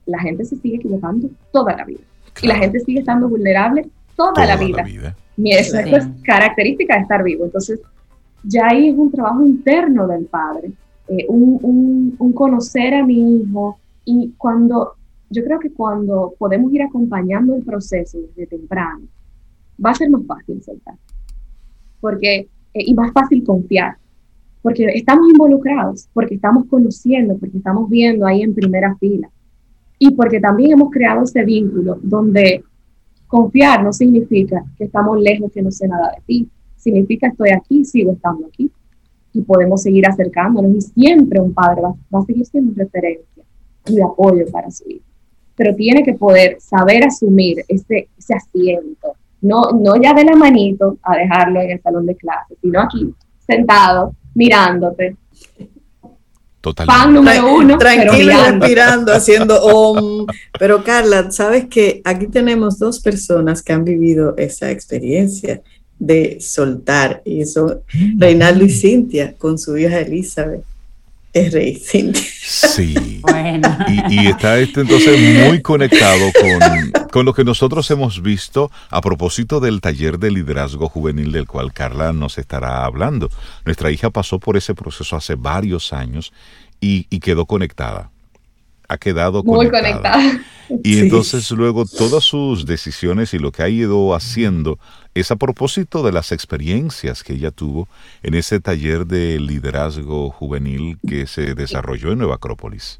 [0.06, 2.02] la gente se sigue equivocando toda la vida.
[2.42, 4.84] Y la gente sigue estando vulnerable toda, la vida.
[5.36, 7.46] Mi esa es característica de estar vivo.
[7.46, 7.80] Entonces,
[8.44, 10.72] ya ahí es un trabajo interno del padre,
[11.08, 14.94] eh, un, un, conocer a mi hijo y cuando,
[15.30, 19.02] yo creo que cuando podemos ir acompañando el proceso desde temprano,
[19.84, 20.96] va a ser más fácil soltar,
[22.00, 23.98] porque, eh, y más fácil confiar,
[24.62, 29.30] porque estamos involucrados, porque estamos conociendo, porque estamos viendo ahí en primera fila.
[30.00, 32.64] Y porque también hemos creado ese vínculo donde
[33.28, 37.84] confiar no significa que estamos lejos, que no sé nada de ti, significa estoy aquí,
[37.84, 38.72] sigo estando aquí.
[39.34, 43.37] Y podemos seguir acercándonos y siempre un padre va, a seguir siendo referencia
[43.88, 45.06] y de apoyo para su hijo.
[45.56, 50.98] Pero tiene que poder saber asumir ese, ese asiento, no, no ya de la manito
[51.04, 53.14] a dejarlo en el salón de clases, sino aquí
[53.46, 55.16] sentado, mirándote,
[56.62, 57.14] Totalmente.
[57.14, 57.78] número uno.
[57.78, 60.26] Tranquilo, respirando, haciendo om.
[60.60, 65.62] Pero Carla, sabes que aquí tenemos dos personas que han vivido esa experiencia
[65.98, 67.22] de soltar.
[67.26, 67.82] Y eso,
[68.18, 70.64] Reinaldo y Cintia, con su hija Elizabeth.
[71.38, 72.24] Es rey, Cintia.
[72.42, 72.96] Sí.
[73.28, 73.78] Bueno.
[74.10, 79.60] Y, está este entonces muy conectado con, con lo que nosotros hemos visto a propósito
[79.60, 83.30] del taller de liderazgo juvenil del cual Carla nos estará hablando.
[83.66, 86.34] Nuestra hija pasó por ese proceso hace varios años
[86.80, 88.12] y, quedó conectada.
[88.88, 90.20] Ha quedado Muy conectada.
[90.84, 94.80] Y entonces luego todas sus decisiones y lo que ha ido haciendo
[95.16, 97.88] es a propósito de las experiencias que ella tuvo
[98.22, 103.00] en ese taller de liderazgo juvenil que se desarrolló en Nueva Acrópolis.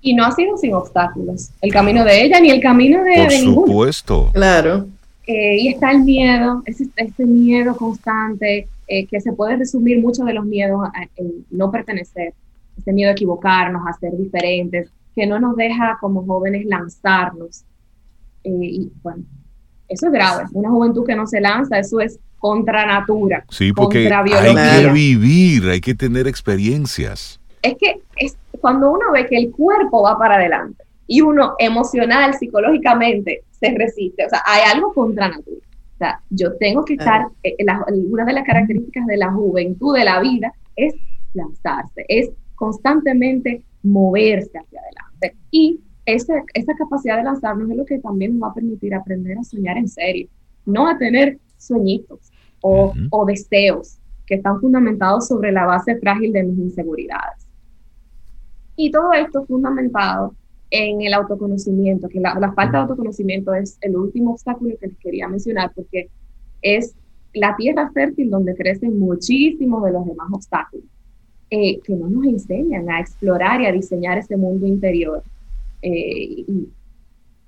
[0.00, 3.32] Y no ha sido sin obstáculos, el camino de ella ni el camino de, Por
[3.32, 4.30] supuesto.
[4.32, 4.86] Claro.
[5.26, 10.32] Eh, y está el miedo, ese, miedo constante, eh, que se puede resumir mucho de
[10.32, 12.32] los miedos en no pertenecer,
[12.78, 17.64] ese miedo a equivocarnos, a ser diferentes, que no nos deja como jóvenes lanzarnos.
[18.44, 19.24] Eh, y bueno,
[19.88, 20.44] eso es grave.
[20.52, 23.44] Una juventud que no se lanza, eso es contra natura.
[23.48, 27.40] Sí, porque hay que vivir, hay que tener experiencias.
[27.62, 32.34] Es que es cuando uno ve que el cuerpo va para adelante y uno emocional,
[32.34, 35.66] psicológicamente se resiste, o sea, hay algo contra natura.
[35.94, 37.56] O sea, yo tengo que estar, eh,
[38.10, 40.94] una de las características de la juventud, de la vida, es
[41.32, 45.36] lanzarse, es constantemente moverse hacia adelante.
[45.50, 49.38] Y esa, esa capacidad de lanzarnos es lo que también nos va a permitir aprender
[49.38, 50.28] a soñar en serio,
[50.64, 56.42] no a tener sueñitos o, o deseos que están fundamentados sobre la base frágil de
[56.42, 57.46] mis inseguridades.
[58.76, 60.34] Y todo esto fundamentado
[60.70, 64.98] en el autoconocimiento, que la, la, falta de autoconocimiento es el último obstáculo que les
[64.98, 66.10] quería mencionar, porque
[66.60, 66.94] es
[67.32, 70.86] la tierra fértil donde crecen muchísimos de los demás obstáculos,
[71.50, 75.22] eh, que no nos enseñan a explorar y a diseñar ese mundo interior
[75.82, 76.44] eh,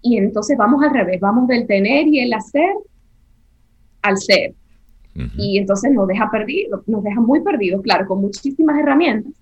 [0.00, 2.72] y, entonces vamos al revés, vamos del tener y el hacer
[4.02, 4.54] al ser.
[5.37, 9.32] Y entonces nos deja perdido, nos deja muy perdidos, claro, con muchísimas herramientas,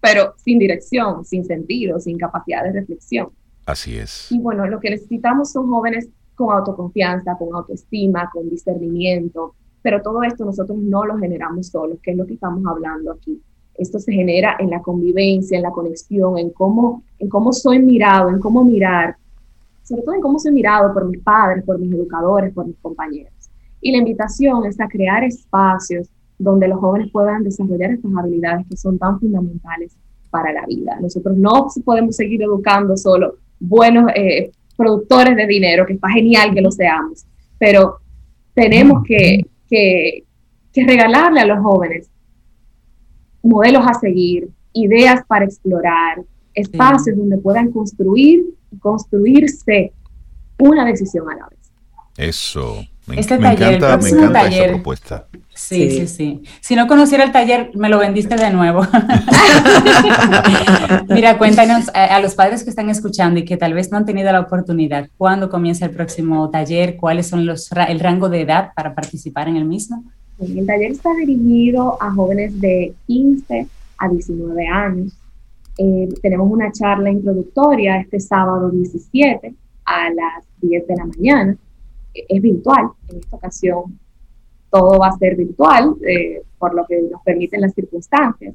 [0.00, 3.28] pero sin dirección, sin sentido, sin capacidad de reflexión.
[3.66, 4.32] Así es.
[4.32, 10.22] Y bueno, lo que necesitamos son jóvenes con autoconfianza, con autoestima, con discernimiento, pero todo
[10.22, 13.38] esto nosotros no lo generamos solos, que es lo que estamos hablando aquí.
[13.78, 18.30] Esto se genera en la convivencia, en la conexión, en cómo, en cómo soy mirado,
[18.30, 19.16] en cómo mirar,
[19.82, 23.32] sobre todo en cómo soy mirado por mis padres, por mis educadores, por mis compañeros.
[23.80, 26.08] Y la invitación es a crear espacios
[26.38, 29.96] donde los jóvenes puedan desarrollar estas habilidades que son tan fundamentales
[30.30, 30.98] para la vida.
[31.00, 36.60] Nosotros no podemos seguir educando solo buenos eh, productores de dinero, que está genial que
[36.60, 37.24] lo seamos,
[37.58, 37.98] pero
[38.54, 39.46] tenemos que,
[40.74, 42.10] regalarle a los jóvenes
[43.46, 46.22] modelos a seguir, ideas para explorar,
[46.54, 49.92] espacios donde puedan construir y construirse
[50.58, 51.58] una decisión a la vez.
[52.16, 52.84] Eso.
[53.06, 55.28] Me, este encanta, me encanta esa propuesta.
[55.54, 58.82] Sí, sí, sí, Si no conociera el taller, me lo vendiste de nuevo.
[61.08, 64.30] Mira, cuéntanos a, los padres que están escuchando y que tal vez no han tenido
[64.32, 66.96] la oportunidad, ¿cuándo comienza el próximo taller?
[66.96, 70.04] ¿Cuáles son los el rango de edad para participar en el mismo?
[70.38, 73.66] El taller está dirigido a jóvenes de 15
[73.98, 75.16] a 19 años.
[75.78, 79.54] Eh, tenemos una charla introductoria este sábado 17
[79.86, 81.56] a las 10 de la mañana.
[82.12, 83.98] Es virtual, en esta ocasión
[84.70, 88.54] todo va a ser virtual, eh, por lo que nos permiten las circunstancias.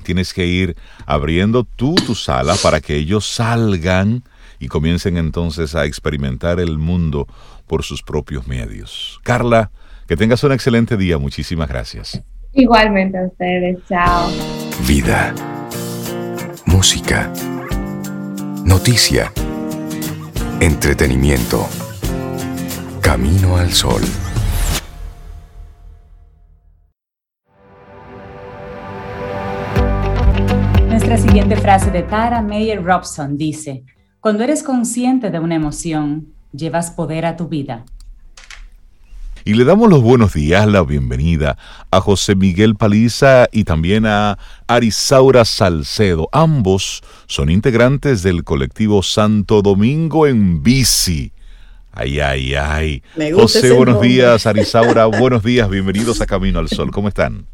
[0.04, 0.74] tienes que ir
[1.04, 4.22] abriendo tú tu sala para que ellos salgan
[4.58, 7.26] y comiencen entonces a experimentar el mundo
[7.66, 9.20] por sus propios medios.
[9.22, 9.70] Carla,
[10.06, 11.18] que tengas un excelente día.
[11.18, 12.22] Muchísimas gracias.
[12.54, 13.76] Igualmente a ustedes.
[13.86, 14.30] Chao.
[14.86, 15.34] Vida.
[16.70, 17.32] Música.
[18.62, 19.32] Noticia
[20.60, 21.66] Entretenimiento.
[23.00, 24.02] Camino al sol.
[30.88, 33.84] Nuestra siguiente frase de Tara Mayer Robson dice,
[34.20, 37.86] cuando eres consciente de una emoción, llevas poder a tu vida.
[39.48, 41.56] Y le damos los buenos días, la bienvenida
[41.90, 44.36] a José Miguel Paliza y también a
[44.66, 46.28] Arisaura Salcedo.
[46.32, 51.32] Ambos son integrantes del colectivo Santo Domingo en Bici.
[51.92, 53.02] Ay, ay, ay.
[53.32, 54.46] José, buenos días.
[54.46, 55.70] Arisaura, buenos días.
[55.70, 56.90] Bienvenidos a Camino al Sol.
[56.90, 57.46] ¿Cómo están?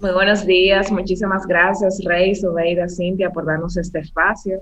[0.00, 0.90] Muy buenos días.
[0.90, 4.60] Muchísimas gracias, Rey, Sobeida, Cintia, por darnos este espacio.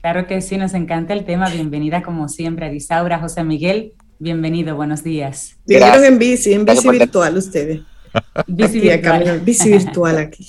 [0.00, 1.50] Claro que sí, nos encanta el tema.
[1.50, 3.92] Bienvenida como siempre, Arisaura, José Miguel.
[4.22, 5.56] Bienvenido, buenos días.
[5.66, 7.80] Vinieron en bici, en bici virtual ustedes.
[8.46, 9.40] Bici virtual.
[9.40, 10.46] bici virtual aquí.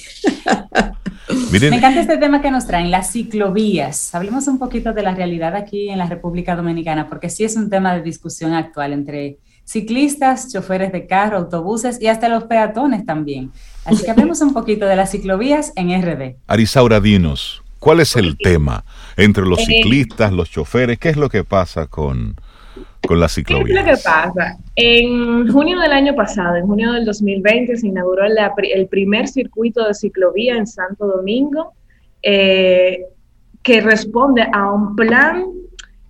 [1.51, 4.13] Me encanta este tema que nos traen, las ciclovías.
[4.13, 7.71] Hablemos un poquito de la realidad aquí en la República Dominicana, porque sí es un
[7.71, 13.51] tema de discusión actual entre ciclistas, choferes de carro, autobuses y hasta los peatones también.
[13.85, 16.35] Así que hablemos un poquito de las ciclovías en RD.
[16.45, 18.85] Arisaura, dinos, ¿cuál es el tema
[19.17, 20.99] entre los eh, ciclistas, los choferes?
[20.99, 22.35] ¿Qué es lo que pasa con,
[23.07, 23.65] con la ciclovía.
[23.65, 24.57] ¿Qué es lo que pasa?
[24.75, 29.93] En junio del año pasado, en junio del 2020, se inauguró el primer circuito de
[29.93, 31.73] ciclovía en Santo Domingo,
[32.21, 33.05] eh,
[33.61, 35.45] que responde a un plan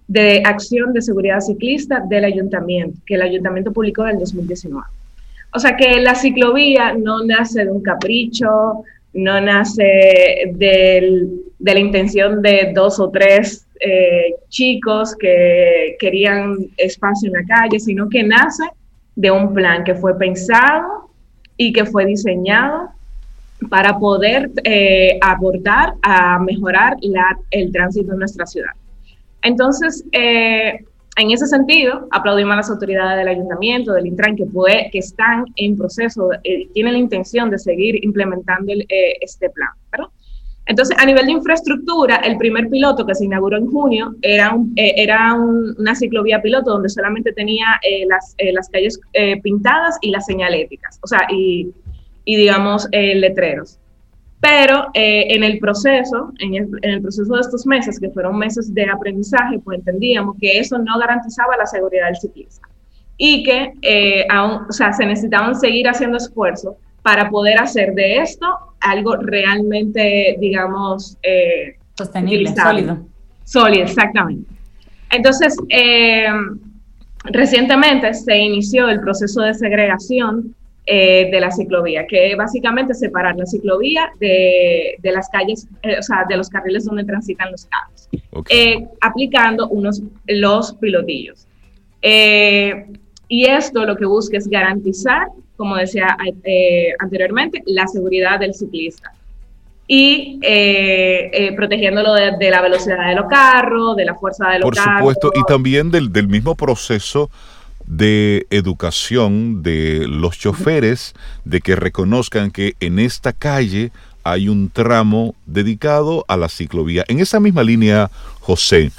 [0.07, 4.85] de acción de seguridad ciclista del ayuntamiento, que el ayuntamiento publicó en el 2019.
[5.53, 8.83] O sea que la ciclovía no nace de un capricho,
[9.13, 17.33] no nace de la intención de dos o tres eh, chicos que querían espacio en
[17.33, 18.63] la calle, sino que nace
[19.15, 21.09] de un plan que fue pensado
[21.57, 22.89] y que fue diseñado
[23.69, 26.97] para poder eh, aportar a mejorar
[27.51, 28.71] el tránsito en nuestra ciudad.
[29.41, 30.85] Entonces, eh,
[31.15, 35.45] en ese sentido, aplaudimos a las autoridades del ayuntamiento, del Intran, que, puede, que están
[35.55, 36.29] en proceso,
[36.73, 38.73] tienen la intención de seguir implementando
[39.21, 39.69] este plan.
[39.91, 40.07] ¿verdad?
[40.65, 44.93] Entonces, a nivel de infraestructura, el primer piloto que se inauguró en junio era, eh,
[44.95, 48.99] era una ciclovía piloto donde solamente tenía eh, las, eh, las, calles
[49.41, 51.69] pintadas y las señaléticas, o sea, y,
[52.23, 53.77] y digamos, letreros.
[54.43, 58.73] Pero en el proceso, en el, en el, proceso de estos meses, que fueron meses
[58.73, 62.67] de aprendizaje, pues entendíamos que eso no garantizaba la seguridad del ciclista
[63.17, 68.47] y que aún, o sea, se necesitaban seguir haciendo esfuerzos para poder hacer de esto
[68.79, 73.05] algo realmente, digamos, eh, sostenible, sólido.
[73.43, 74.49] Sólido, exactamente.
[75.11, 76.27] Entonces, eh,
[77.25, 83.45] recientemente se inició el proceso de segregación eh, de la ciclovía, que básicamente separar la
[83.45, 88.09] ciclovía de, las calles, o sea, de los carriles donde transitan los carros,
[89.01, 91.47] aplicando unos, los pilotillos.
[92.01, 99.13] y esto lo que busca es garantizar como decía eh, anteriormente, la seguridad del ciclista
[99.87, 104.71] y eh, eh, protegiéndolo de, la velocidad de los carros, de la fuerza de los
[104.71, 105.01] carros.
[105.03, 107.29] Por supuesto, y también del, del, mismo proceso
[107.85, 111.13] de educación de los choferes,
[111.45, 113.91] de que reconozcan que en esta calle
[114.23, 117.03] hay un tramo dedicado a la ciclovía.
[117.07, 118.09] En esa misma línea,
[118.39, 118.91] José,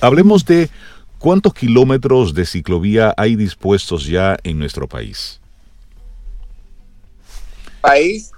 [0.00, 0.70] hablemos de
[1.20, 5.38] ¿Cuántos kilómetros de ciclovía hay dispuestos ya en nuestro país?
[7.82, 8.30] País.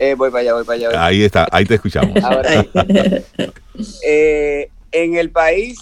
[0.00, 1.06] Eh, voy para allá, voy para allá.
[1.06, 2.16] Ahí está, ahí te escuchamos.
[4.04, 5.78] eh, en el país,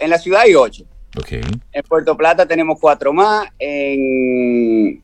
[0.00, 0.84] en la ciudad hay ocho.
[1.18, 1.32] Ok.
[1.72, 3.48] En Puerto Plata tenemos cuatro más.
[3.58, 5.02] En,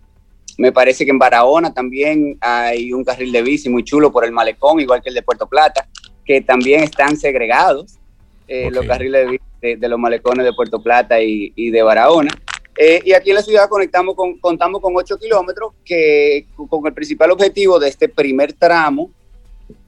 [0.59, 4.33] me parece que en Barahona también hay un carril de bici muy chulo por el
[4.33, 5.89] malecón, igual que el de Puerto Plata,
[6.25, 7.99] que también están segregados
[8.49, 11.83] eh, los carriles de bici de, de los malecones de Puerto Plata y, y de
[11.83, 12.31] Barahona.
[12.79, 16.93] Eh, y aquí en la ciudad conectamos con, contamos con 8 kilómetros que con el
[16.93, 19.11] principal objetivo de este primer tramo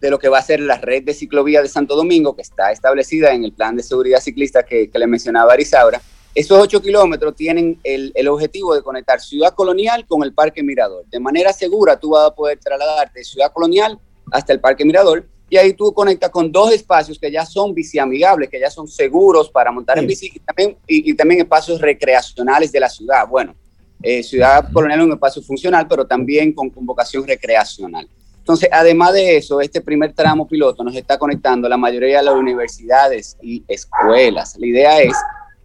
[0.01, 2.73] de lo que va a ser la red de ciclovía de Santo Domingo, que está
[2.73, 6.01] establecida en el plan de seguridad ciclista que, que le mencionaba Arisaura.
[6.35, 11.05] Esos 8 kilómetros tienen el, el objetivo de conectar Ciudad Colonial con el Parque Mirador.
[11.07, 13.99] De manera segura tú vas a poder trasladarte de Ciudad Colonial
[14.31, 18.51] hasta el Parque Mirador y ahí tú conectas con dos espacios que ya son biciamigables,
[18.51, 22.71] que ya son seguros para montar en bici y también, y, y también espacios recreacionales
[22.71, 23.27] de la ciudad.
[23.27, 23.55] Bueno,
[24.03, 28.09] eh, Ciudad Colonial es un espacio funcional, pero también con, con vocación recreacional.
[28.49, 32.35] Entonces, además de eso, este primer tramo piloto nos está conectando la mayoría de las
[32.35, 34.57] universidades y escuelas.
[34.57, 35.13] La idea es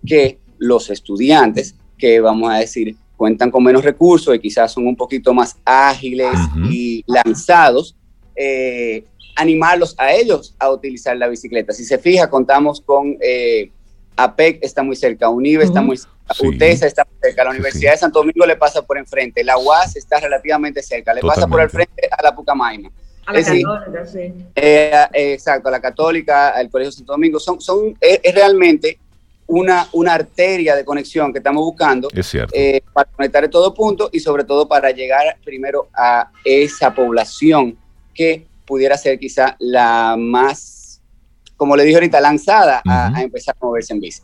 [0.06, 4.98] que los estudiantes, que vamos a decir, cuentan con menos recursos y quizás son un
[4.98, 6.36] poquito más ágiles
[6.70, 7.96] y lanzados,
[8.36, 9.06] eh,
[9.38, 11.72] animarlos a ellos a utilizar la bicicleta.
[11.72, 13.72] Si se fija, contamos con eh,
[14.18, 16.48] APEC, está muy cerca, UNIVE está muy cerca, Sí.
[16.48, 19.58] UTESA está muy cerca, la Sí, Universidad de Santo Domingo le pasa por enfrente, la
[19.58, 22.90] UAS está relativamente cerca, le pasa por el frente a la Pucamaima.
[23.26, 24.20] A la Es decir, católica, sí.
[24.56, 29.00] Eh, eh, exacto, a la Católica, al Colegio Santo Domingo, son, son, es, es realmente
[29.48, 32.54] una, una arteria de conexión que estamos buscando Es cierto.
[32.56, 37.78] eh, para conectar en todo punto y sobre todo para llegar primero a esa población
[38.14, 41.02] que pudiera ser quizá la más,
[41.58, 44.22] como le dije ahorita, lanzada a, a empezar a moverse en bici.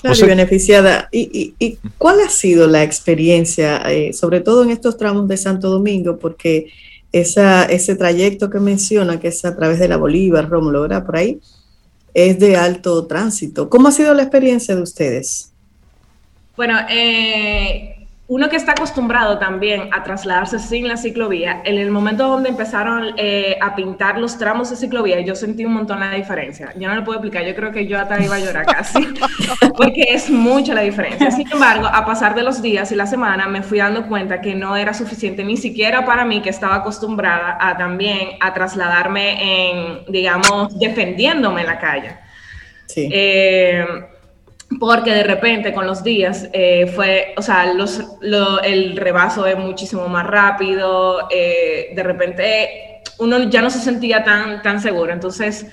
[0.00, 1.08] Claro, O sea- y beneficiada.
[1.12, 5.36] ¿Y, y, y cuál ha sido la experiencia, eh, sobre todo en estos tramos de
[5.36, 6.18] Santo Domingo?
[6.18, 6.66] Porque
[7.12, 11.04] esa, ese trayecto que menciona, que es a través de la Bolívar, Rómulo, ¿verdad?
[11.04, 11.40] Por ahí,
[12.14, 13.68] es de alto tránsito.
[13.68, 15.52] ¿Cómo ha sido la experiencia de ustedes?
[16.56, 17.99] Bueno, eh,
[18.30, 23.12] uno que está acostumbrado también a trasladarse sin la ciclovía, en el momento donde empezaron
[23.16, 26.72] eh, a pintar los tramos de ciclovía, yo sentí un montón la diferencia.
[26.76, 29.00] Yo no lo puedo explicar, yo creo que yo hasta iba a llorar casi,
[29.76, 31.28] porque es mucha la diferencia.
[31.32, 34.54] Sin embargo, a pasar de los días y la semana, me fui dando cuenta que
[34.54, 40.04] no era suficiente ni siquiera para mí, que estaba acostumbrada a también a trasladarme en,
[40.06, 42.16] digamos, defendiéndome en la calle.
[42.86, 43.08] Sí.
[43.12, 43.84] Eh,
[44.78, 49.58] porque de repente con los días eh, fue, o sea, los, lo- el rebaso es
[49.58, 55.66] muchísimo más rápido, eh, de repente uno ya no se sentía tan, tan seguro, entonces,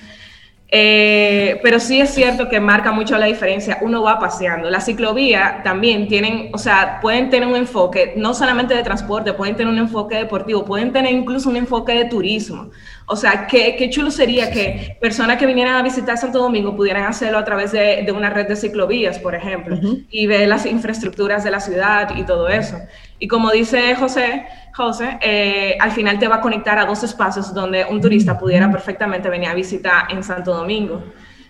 [0.70, 5.62] eh, pero sí es cierto que marca mucho la diferencia, uno va paseando, la ciclovía
[5.64, 9.80] también tienen, o sea, pueden tener un enfoque no solamente de transporte, pueden tener un
[9.80, 12.70] enfoque deportivo, pueden tener incluso un enfoque de turismo,
[13.06, 17.06] o sea, qué, qué chulo sería que personas que vinieran a visitar Santo Domingo pudieran
[17.06, 20.02] hacerlo a través de, de una red de ciclovías, por ejemplo, Ujú.
[20.10, 22.78] y ver las infraestructuras de la ciudad y todo eso.
[23.20, 24.46] Y como dice José,
[24.76, 28.70] José eh, al final te va a conectar a dos espacios donde un turista pudiera
[28.72, 31.04] perfectamente venir a visitar en Santo Domingo.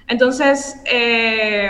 [0.08, 1.70] Entonces, eh,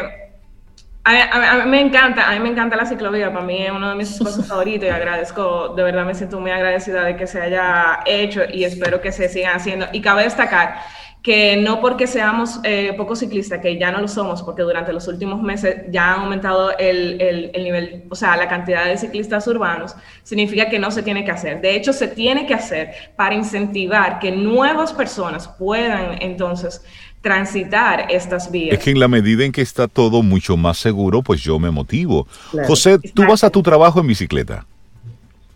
[1.03, 3.71] a, a- a mí me encanta, a mí me encanta la ciclovía, para mí es
[3.71, 7.27] uno de mis espacios favoritos y agradezco, de verdad me siento muy agradecida de que
[7.27, 9.87] se haya hecho y espero que se sigan haciendo.
[9.93, 10.79] Y cabe destacar
[11.23, 15.07] que no porque seamos eh, pocos ciclistas, que ya no lo somos, porque durante los
[15.09, 19.45] últimos meses ya han aumentado el, el- el nivel, o sea, la cantidad de ciclistas
[19.47, 19.93] urbanos,
[20.23, 21.59] significa que no se tiene que hacer.
[21.59, 26.81] De hecho, se tiene que hacer para incentivar que nuevas personas puedan entonces
[27.21, 28.77] transitar estas vías.
[28.77, 31.71] Es que en la medida en que está todo mucho más seguro, pues yo me
[31.71, 32.25] motivo.
[32.51, 32.67] Claro.
[32.69, 34.65] José, tú vas a tu trabajo en bicicleta.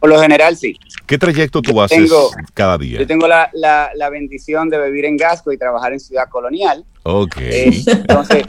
[0.01, 0.75] Por lo general, sí.
[1.05, 2.99] ¿Qué trayecto tú Yo haces tengo- cada día?
[2.99, 6.83] Yo tengo la, la- la bendición de vivir en Gasco y trabajar en Ciudad Colonial.
[7.03, 7.35] Ok.
[7.37, 8.43] Eh, entonces,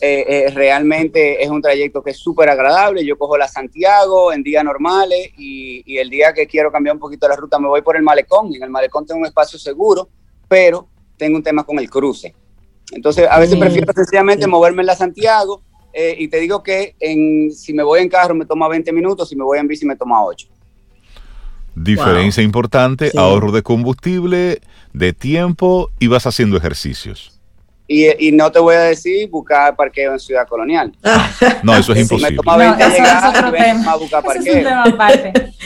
[0.00, 3.04] eh, eh, realmente es un trayecto que es súper agradable.
[3.04, 7.00] Yo cojo la Santiago en días normales y, y el día que quiero cambiar un
[7.00, 8.52] poquito la ruta me voy por el malecón.
[8.52, 10.08] Y en el malecón tengo un espacio seguro,
[10.46, 12.32] pero tengo un tema con el cruce.
[12.92, 14.50] Entonces, a veces prefiero sencillamente sí.
[14.50, 15.62] moverme en la Santiago
[15.92, 19.28] eh, y te digo que en, si me voy en carro me toma 20 minutos,
[19.28, 20.46] si me voy en bici me toma 8.
[21.76, 23.18] Diferencia importante, Sí.
[23.18, 24.60] ahorro de combustible,
[24.92, 27.32] de tiempo y vas haciendo ejercicios.
[27.88, 30.92] Y, y no te voy a decir buscar parqueo en Ciudad Colonial.
[31.62, 32.30] No, eso es Si imposible.
[32.32, 33.84] me toma No, 20 eso es llegar, otro 20 tema.
[33.84, 34.68] más buscar Ese es un parqueo.
[34.68, 35.32] tema aparte.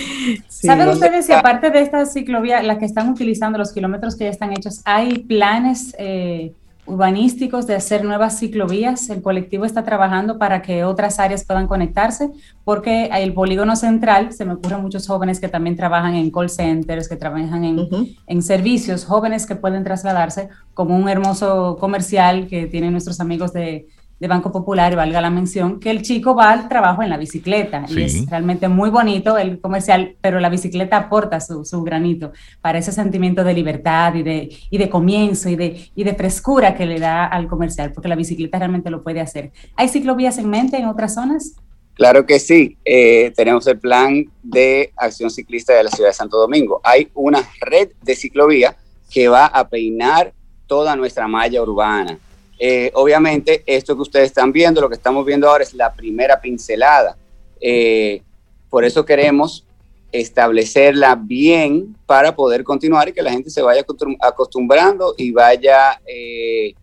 [0.51, 0.67] Sí.
[0.67, 4.25] ¿Saben ¿Dónde ustedes si aparte de esta ciclovía, las que están utilizando los kilómetros que
[4.25, 6.53] ya están hechos, hay planes eh,
[6.87, 9.11] urbanísticos de hacer nuevas ciclovías?
[9.11, 12.31] El colectivo está trabajando para que otras áreas puedan conectarse,
[12.65, 17.09] porque el polígono central, se me ocurren muchos jóvenes que también trabajan en call centers,
[17.09, 17.89] que trabajan en,
[18.27, 23.87] en servicios, jóvenes que pueden trasladarse como un hermoso comercial que tienen nuestros amigos de,
[24.21, 27.87] de Banco Popular, valga la mención, que el chico va al trabajo en la bicicleta
[27.89, 32.79] y es realmente muy bonito el comercial, pero la bicicleta aporta su, su, granito para
[32.79, 36.85] ese sentimiento de libertad y de, y de comienzo y de, y de frescura que
[36.85, 39.53] le da al comercial, porque la bicicleta realmente lo puede hacer.
[39.75, 41.55] ¿Hay ciclovías en mente en otras zonas?
[41.95, 46.37] Claro que sí, eh, tenemos el plan de acción ciclista de la ciudad de Santo
[46.37, 46.81] Domingo.
[46.85, 48.77] Hay una red de ciclovía
[49.11, 50.35] que va a peinar
[50.67, 52.19] toda nuestra malla urbana
[52.63, 56.39] eh, obviamente, esto que ustedes están viendo, lo que estamos viendo ahora es la primera
[56.39, 57.17] pincelada.
[57.59, 58.23] Eh,
[58.69, 59.65] por eso queremos
[60.13, 63.83] establecerla bien para poder continuar y que la gente se vaya
[64.21, 66.75] acostumbrando y vaya eh,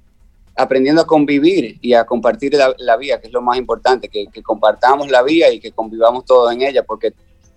[0.55, 5.11] aprendiendo a convivir y a compartir la, vía, que es lo más importante, que, compartamos
[5.11, 7.13] la vía y que convivamos todos en ella, porque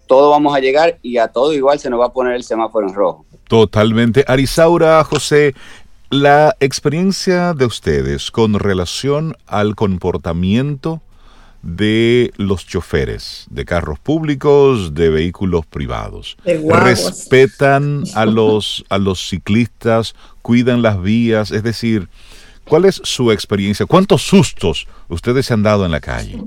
[0.06, 2.86] todos vamos a llegar y a todo igual se nos va a poner el semáforo
[2.86, 3.24] en rojo.
[3.48, 4.24] Totalmente.
[4.26, 5.54] Arisaura, José,
[6.11, 11.00] la experiencia de ustedes con relación al comportamiento
[11.62, 16.36] de los choferes de carros públicos, de vehículos privados.
[16.44, 22.08] Respetan a los, a los ciclistas, cuidan las vías, es decir,
[22.64, 23.86] ¿cuál es su experiencia?
[23.86, 26.42] ¿Cuántos sustos ustedes se han dado en la calle?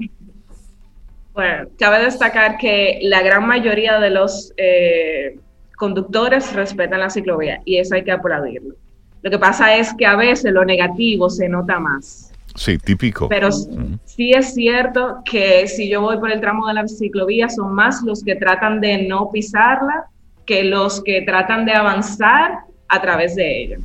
[1.33, 5.39] Bueno, cabe destacar que la gran mayoría de los eh,
[5.77, 8.82] conductores respetan la ciclovía y eso hay que aplaudirlo.
[9.23, 12.31] Lo que pasa es que a veces lo negativo se nota más.
[12.55, 13.29] Sí, típico.
[13.29, 17.73] Pero sí es cierto que si yo voy por el tramo de la ciclovía, son
[17.73, 20.05] más los que tratan de no pisarla
[20.45, 22.59] que los que tratan de avanzar
[22.89, 23.77] a través de ella.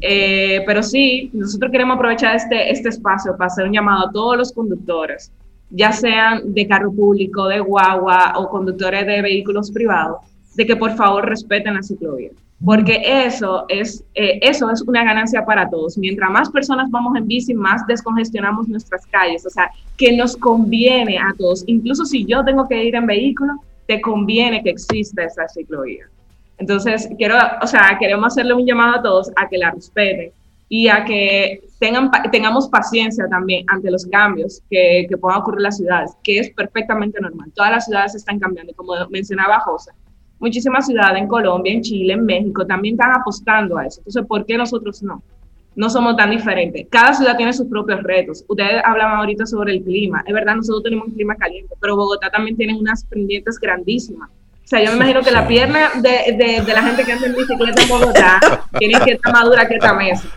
[0.00, 4.36] Eh, pero sí, nosotros queremos aprovechar este, este espacio para hacer un llamado a todos
[4.38, 5.32] los conductores,
[5.70, 10.18] ya sean de carro público, de guagua o conductores de vehículos privados,
[10.54, 12.30] de que por favor respeten la ciclovía
[12.64, 15.98] porque eso es, eh, eso es una ganancia para todos.
[15.98, 19.44] Mientras más personas vamos en bici, más descongestionamos nuestras calles.
[19.46, 21.64] O sea, que nos conviene a todos.
[21.66, 23.54] Incluso si yo tengo que ir en vehículo,
[23.86, 26.06] te conviene que exista esa ciclovía.
[26.58, 30.30] Entonces, quiero, o sea, queremos hacerle un llamado a todos a que la respeten
[30.68, 35.64] y a que tengan, tengamos paciencia también ante los cambios que, que puedan ocurrir en
[35.64, 37.50] las ciudades, que es perfectamente normal.
[37.54, 39.90] Todas las ciudades están cambiando, como mencionaba José
[40.42, 44.00] muchísimas ciudades en Colombia, en Chile, en México también están apostando a eso.
[44.00, 45.22] Entonces, ¿por qué nosotros no?
[45.74, 46.86] No somos tan diferentes.
[46.90, 48.44] Cada ciudad tiene sus propios retos.
[48.46, 50.22] Ustedes hablaban ahorita sobre el clima.
[50.26, 54.28] Es verdad, nosotros tenemos un clima caliente, pero Bogotá también tiene unas pendientes grandísimas.
[54.28, 57.82] O sea, yo me imagino que la pierna de, la gente que anda en bicicleta
[57.82, 58.40] en Bogotá
[58.78, 60.28] tiene que estar madura que esta mesa.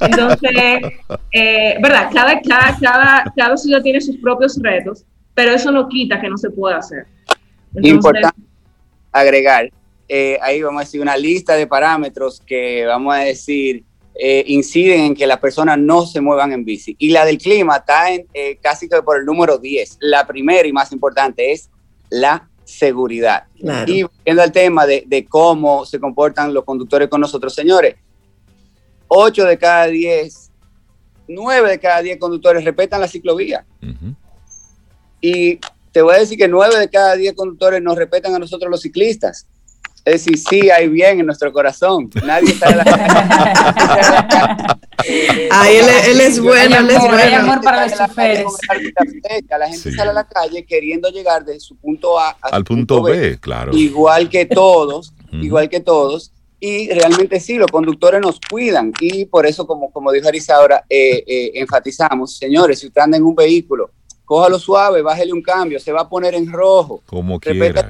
[0.00, 0.50] Entonces,
[1.32, 6.50] eh, verdad, cada, ciudad tiene sus propios retos, pero eso no quita que no se
[6.50, 7.06] pueda hacer.
[7.74, 8.30] Entonces,
[9.14, 9.70] agregar,
[10.08, 13.84] eh, ahí vamos a decir una lista de parámetros que vamos a decir
[14.16, 16.94] eh, inciden en que las personas no se muevan en bici.
[16.98, 19.98] Y la del clima está en, eh, casi que por el número 10.
[20.00, 21.70] La primera y más importante es
[22.10, 23.44] la seguridad.
[23.86, 27.96] Y viendo el tema de, de, cómo se comportan los conductores con nosotros, señores,
[29.08, 30.50] 8 de cada 10,
[31.28, 33.64] 9 de cada 10 conductores respetan la ciclovía.
[35.20, 35.58] Y
[35.94, 38.82] te voy a decir que nueve de cada diez conductores nos respetan a nosotros los
[38.82, 39.46] ciclistas.
[40.04, 42.10] Es decir, sí hay bien en nuestro corazón.
[42.26, 42.84] Nadie está de la
[45.50, 47.16] Ay, él, es bueno, él es bueno.
[47.16, 48.44] Hay amor para los choferes.
[49.48, 53.38] La gente sale a la calle queriendo llegar de su punto A al punto B,
[53.38, 53.72] claro.
[53.72, 56.32] Igual que todos, igual que todos.
[56.58, 58.92] Y realmente sí, los conductores nos cuidan.
[58.98, 63.16] Y por eso, como, como dijo Arisa ahora, eh, eh, enfatizamos, señores, si usted anda
[63.16, 63.90] en un vehículo
[64.24, 67.02] cójalo suave, bájele un cambio, se va a poner en rojo.
[67.06, 67.88] Como quiera.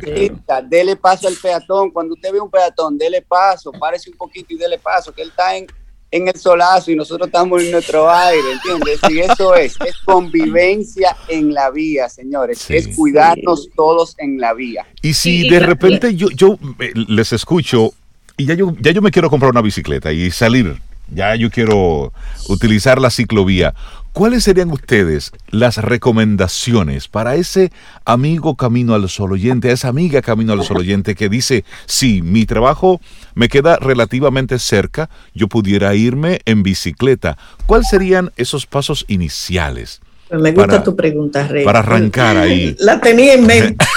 [0.69, 1.91] Dele paso al peatón.
[1.91, 5.29] Cuando usted ve un peatón, dele paso, párese un poquito y dele paso, que él
[5.29, 5.67] está en,
[6.11, 9.01] en el solazo y nosotros estamos en nuestro aire, ¿entiendes?
[9.11, 14.87] Y eso es, es convivencia en la vía, señores, es cuidarnos todos en la vía.
[15.03, 17.93] Y si de repente yo, yo eh, les escucho
[18.37, 20.77] y ya yo, ya yo me quiero comprar una bicicleta y salir,
[21.09, 22.13] ya yo quiero
[22.49, 23.75] utilizar la ciclovía.
[24.13, 27.73] ¿Cuáles serían ustedes las recomendaciones para ese
[28.05, 32.47] amigo camino al sol oyente, esa amiga camino al sol oyente que dice, sí, mi
[32.47, 33.01] trabajo
[33.35, 37.37] me queda relativamente cerca, yo pudiera irme en bicicleta?
[37.67, 40.01] ¿Cuáles serían esos pasos iniciales?
[40.31, 41.65] Me gusta tu pregunta, Rey.
[41.65, 42.77] Para arrancar ahí.
[42.81, 43.85] La tenía en mente.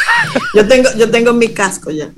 [0.54, 2.10] yo tengo, yo tengo mi casco ya.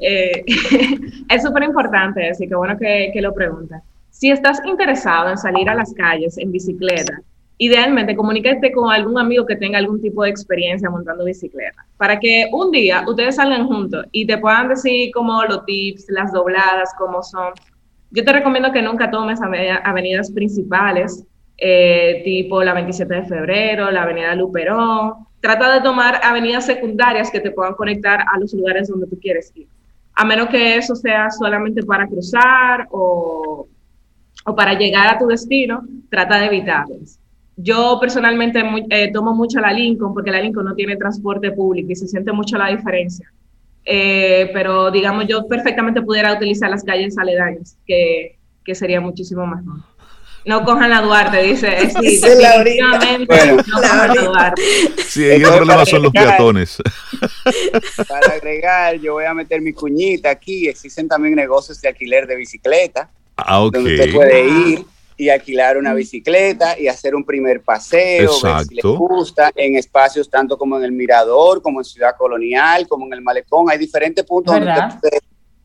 [0.00, 0.44] Eh,
[1.28, 3.82] es súper importante, así que bueno que, que lo preguntas.
[4.10, 7.22] Si estás interesado en salir a las calles en bicicleta,
[7.60, 12.46] idealmente comunícate con algún amigo que tenga algún tipo de experiencia montando bicicleta, para que
[12.52, 17.22] un día ustedes salgan juntos y te puedan decir como los tips, las dobladas, cómo
[17.22, 17.52] son.
[18.10, 21.24] Yo te recomiendo que nunca tomes avenidas principales,
[21.58, 25.26] eh, tipo la 27 de febrero, la avenida Luperón.
[25.40, 29.52] Trata de tomar avenidas secundarias que te puedan conectar a los lugares donde tú quieres
[29.54, 29.66] ir.
[30.14, 33.66] A menos que eso sea solamente para cruzar o,
[34.44, 37.18] o para llegar a tu destino, trata de evitarlas.
[37.56, 41.96] Yo personalmente eh, tomo mucho la Lincoln porque la Lincoln no tiene transporte público y
[41.96, 43.30] se siente mucho la diferencia.
[43.84, 49.46] Eh, pero digamos, yo perfectamente pudiera utilizar las calles aledañas, que, que sería muchísimo.
[49.46, 49.84] No
[50.64, 51.90] cojan la Duarte, dice.
[51.90, 54.62] Sí, definitivamente bueno, no cojan la Duarte.
[55.06, 56.78] Sí, el problema son los peatones.
[58.08, 60.68] Para agregar, yo voy a meter mi cuñita aquí.
[60.68, 63.10] Existen también negocios de alquiler de bicicleta.
[63.36, 63.74] Ah, ok.
[63.74, 64.84] Donde usted puede ir
[65.20, 70.30] y alquilar una bicicleta y hacer un primer paseo, ver si le gusta, en espacios
[70.30, 73.68] tanto como en el Mirador, como en Ciudad Colonial, como en el Malecón.
[73.68, 75.18] Hay diferentes puntos donde usted,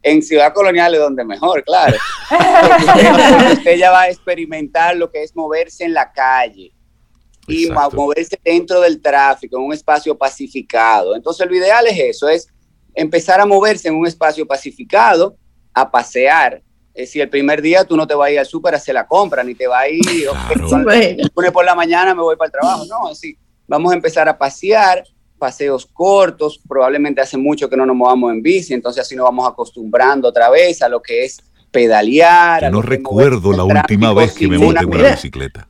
[0.05, 1.97] en Ciudad Colonial es donde mejor, claro.
[3.53, 6.71] usted, ya va a experimentar lo que es moverse en la calle
[7.47, 11.15] y moverse dentro del tráfico, en un espacio pacificado.
[11.15, 12.47] Entonces, lo ideal es eso, es
[12.93, 15.35] empezar a moverse en un espacio pacificado,
[15.73, 16.61] a pasear,
[17.07, 19.07] si el primer día tú no te vas a ir al súper a hacer la
[19.07, 20.29] compra, ni te vas a ir,
[20.67, 21.51] claro.
[21.51, 23.35] por la mañana me voy para el trabajo, no, así,
[23.67, 25.03] vamos a empezar a pasear,
[25.37, 29.47] paseos cortos, probablemente hace mucho que no nos movamos en bici, entonces así nos vamos
[29.47, 32.71] acostumbrando otra vez a lo que es pedalear.
[32.71, 35.67] no recuerdo la última vez que me monté en una bicicleta.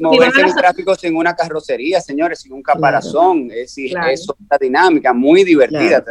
[0.00, 4.58] moverse en un tráfico sin una carrocería, señores, sin un caparazón, es decir, es otra
[4.58, 6.02] dinámica muy divertida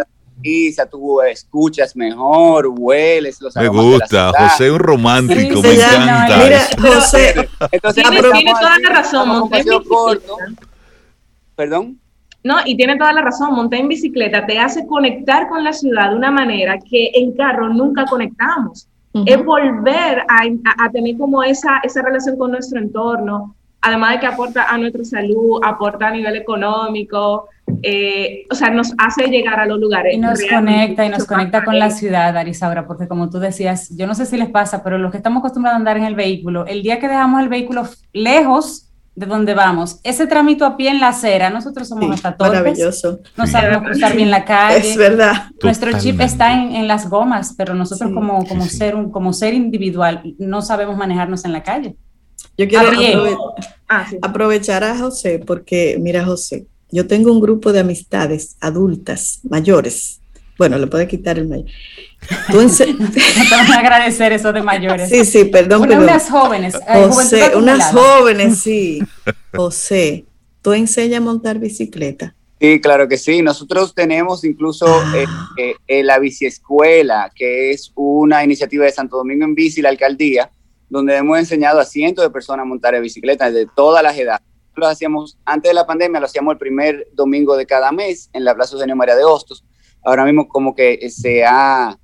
[0.90, 6.38] tú escuchas mejor, hueles los Me gusta, José es un romántico, me encanta.
[6.44, 10.38] Mira, José, entonces, tiene, toda la razón, en corto.
[11.56, 12.00] Perdón.
[12.46, 16.12] No, y tiene toda la razón, montar en bicicleta te hace conectar con la ciudad
[16.12, 18.88] de una manera que en carro nunca conectamos.
[19.26, 24.28] Es volver a, a, tener como esa, esa relación con nuestro entorno, además de que
[24.28, 27.48] aporta a nuestra salud, aporta a nivel económico,
[27.82, 30.14] eh, o sea, nos hace llegar a los lugares.
[30.14, 34.06] Y nos conecta, y nos conecta con la ciudad, Arisaura, porque como tú decías, yo
[34.06, 36.68] no sé si les pasa, pero los que estamos acostumbrados a andar en el vehículo,
[36.68, 41.00] el día que dejamos el vehículo lejos de donde vamos, ese trámite a pie en
[41.00, 43.20] la acera, nosotros somos hasta torpes, maravilloso.
[43.38, 44.90] no sabemos cruzar bien la calle.
[44.90, 45.46] Es verdad.
[45.64, 50.62] Nuestro chip está en, las gomas, pero nosotros como, como, ser, como ser individual no
[50.62, 51.96] sabemos manejarnos en la calle.
[52.58, 52.90] Yo quiero
[53.90, 60.22] ah, aprovechar a José, porque mira José, yo tengo un grupo de amistades adultas, mayores.
[60.58, 61.66] Bueno, le puede quitar el mayor.
[62.52, 65.10] Tú no te van a agradecer eso de mayores.
[65.10, 65.92] Sí, sí, perdón.
[65.92, 66.76] Unas jóvenes.
[66.76, 69.04] Eh, José, unas jóvenes, sí.
[69.54, 70.26] José,
[70.62, 72.36] ¿tú enseñas a montar bicicleta?
[72.60, 73.42] Sí, claro que sí.
[73.42, 75.14] Nosotros tenemos incluso ah.
[75.58, 80.50] eh, eh, la biciescuela, que es una iniciativa de Santo Domingo en Bici, la alcaldía,
[80.90, 84.42] donde hemos enseñado a cientos de personas a montar bicicleta de todas las edades
[84.76, 88.44] lo hacíamos antes de la pandemia, lo hacíamos el primer domingo de cada mes en
[88.44, 89.64] la Plaza Eugenio María de Hostos.
[90.06, 91.98] Ahora mismo como que se ha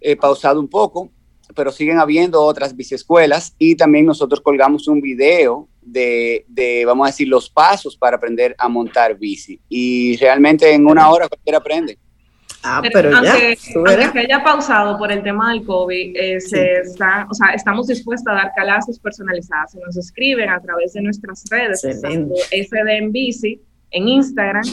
[0.00, 1.10] eh, pausado un poco,
[1.54, 7.10] pero siguen habiendo otras biciescuelas y también nosotros colgamos un video de, de, vamos a
[7.10, 9.60] decir, los pasos para aprender a montar bici.
[9.68, 11.98] Y realmente en una hora cualquiera aprende.
[12.62, 17.26] Ah, pero, aunque, ya, aunque haya pausado por el tema del COVID, eh, se está,
[17.30, 19.72] o sea, estamos dispuestos a dar clases personalizadas.
[19.72, 23.62] Se nos escriben a través de nuestras redes, SD en bici,
[23.92, 24.64] en Instagram,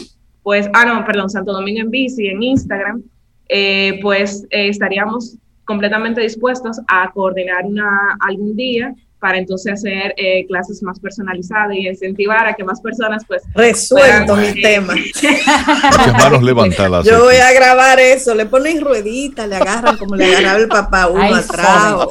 [0.48, 3.02] pues, ah, no, perdón, Santo Domingo en bici, en Instagram,
[3.50, 5.36] eh, pues eh, estaríamos
[5.66, 11.86] completamente dispuestos a coordinar una, algún día para entonces hacer eh, clases más personalizadas y
[11.86, 14.94] incentivar a que más personas pues resuelto mi eh, tema.
[16.18, 20.60] Manos levantadas yo voy a grabar eso le ponen rueditas le agarran como le agarraba
[20.60, 22.06] el papá uno atrás.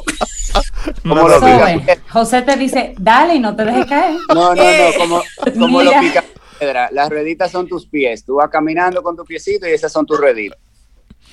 [2.08, 5.22] José te dice dale y no te dejes caer no no no como,
[5.58, 6.22] como lo pica
[6.58, 6.88] piedra.
[6.92, 8.24] Las rueditas son tus pies.
[8.24, 10.58] Tú vas caminando con tu piecito y esas son tus rueditas.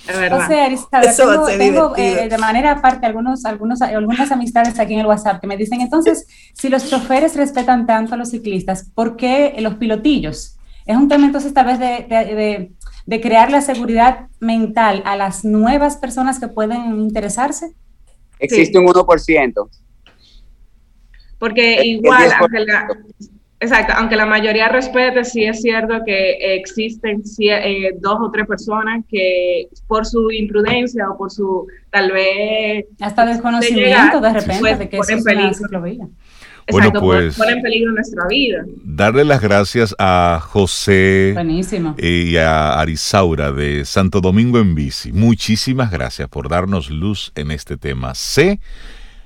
[0.05, 5.47] José, tengo, eh, de manera aparte algunos, algunos, algunas amistades aquí en el WhatsApp que
[5.47, 10.57] me dicen, entonces, si los choferes respetan tanto a los ciclistas, ¿por qué los pilotillos?
[10.86, 12.71] Es un tema entonces tal vez de, de,
[13.05, 17.73] de, crear la seguridad mental a las nuevas personas que pueden interesarse.
[18.38, 19.69] Existe un 1%.
[21.39, 22.88] Porque igual, aunque la,
[23.60, 29.03] Exacto, aunque la mayoría respete, sí es cierto que existen eh, dos o tres personas
[29.10, 32.86] que por su imprudencia o por su tal vez...
[32.99, 36.10] Hasta desconocimiento de, repente de que ponen eso peligro.
[36.68, 38.66] Exacto, bueno, pues, ponen en peligro nuestra vida.
[38.84, 41.36] Darle las gracias a José
[41.97, 45.14] y a Arisaura de Santo Domingo en Bici.
[45.14, 48.16] Muchísimas gracias por darnos luz en este tema.
[48.16, 48.60] Sé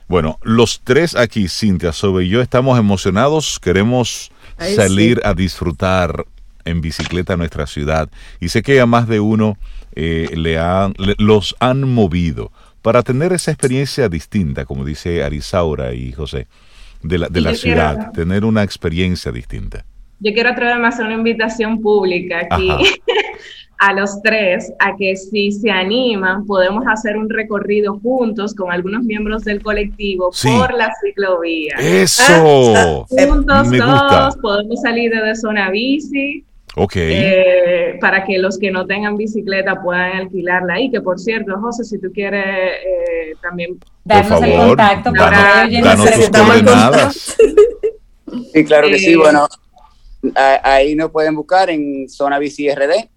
[0.09, 3.59] Bueno, los tres aquí, Cintia, Sobe y yo, estamos emocionados.
[3.59, 5.21] Queremos Ay, salir sí.
[5.23, 6.25] a disfrutar
[6.65, 8.09] en bicicleta nuestra ciudad.
[8.39, 9.57] Y sé que a más de uno
[9.95, 12.51] eh, le han, le- los han movido
[12.81, 16.47] para tener esa experiencia distinta, como dice Arisaura y José,
[17.03, 19.85] de la, de la quiero- ciudad, tener una experiencia distinta.
[20.21, 22.67] Yo quiero atreverme a hacer una invitación pública aquí.
[23.79, 29.03] a los tres, a que si se animan, podemos hacer un recorrido juntos con algunos
[29.03, 30.49] miembros del colectivo Sí.
[30.57, 31.75] por la ciclovía.
[31.79, 32.23] ¡Eso!
[33.09, 34.07] Juntos Me gusta.
[34.09, 36.43] todos podemos salir desde zona bici
[36.75, 36.93] Ok.
[36.97, 40.91] eh, para que los que no tengan bicicleta puedan alquilarla ahí.
[40.91, 45.77] Que por cierto, José, si tú quieres eh, también Darnos el contacto para danos- que
[45.77, 47.37] oyentes danos.
[48.53, 49.13] Sí, claro que sí.
[49.13, 49.47] Eh, Bueno,
[50.35, 53.09] a- ahí nos pueden buscar en Zona Bici RD,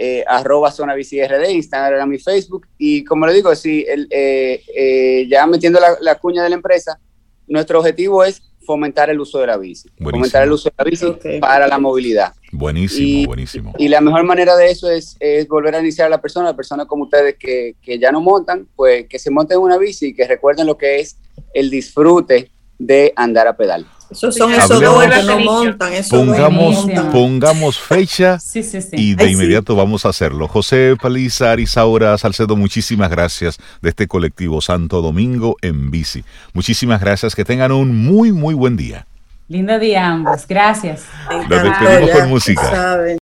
[0.00, 2.68] eh, arroba Zona Bici RD, Instagram y Facebook.
[2.78, 6.54] Y como le digo, sí, el, eh, eh, ya metiendo la, la cuña de la
[6.54, 7.00] empresa,
[7.48, 9.88] nuestro objetivo es fomentar el uso de la bici.
[9.98, 10.10] Buenísimo.
[10.20, 11.06] Fomentar el uso de la bici
[11.40, 12.32] para la movilidad.
[12.52, 13.74] Buenísimo, Y- buenísimo.
[13.78, 16.86] Y la mejor manera de eso es, es volver a iniciar a la persona, personas
[16.86, 20.14] como ustedes que, que ya no montan, pues que se monten en una bici y
[20.14, 21.16] que recuerden lo que es
[21.54, 23.84] el disfrute de andar a pedal.
[24.10, 25.92] Esos son Sí, esos dos que no montan.
[25.92, 27.10] Esos dos Pongamos, Buenísimo.
[27.10, 28.90] pongamos fecha Sí, sí, sí.
[28.92, 29.34] y de Ay, sí.
[29.34, 30.48] inmediato vamos a hacerlo.
[30.48, 36.24] José Paliza, Arisaura, Salcedo, muchísimas gracias de este colectivo Santo Domingo en bici.
[36.54, 39.06] Muchísimas gracias, que tengan un muy, muy buen día.
[39.48, 40.46] Lindo día a ambos.
[40.46, 41.04] Gracias.
[41.30, 43.18] Encantó, despedimos con música.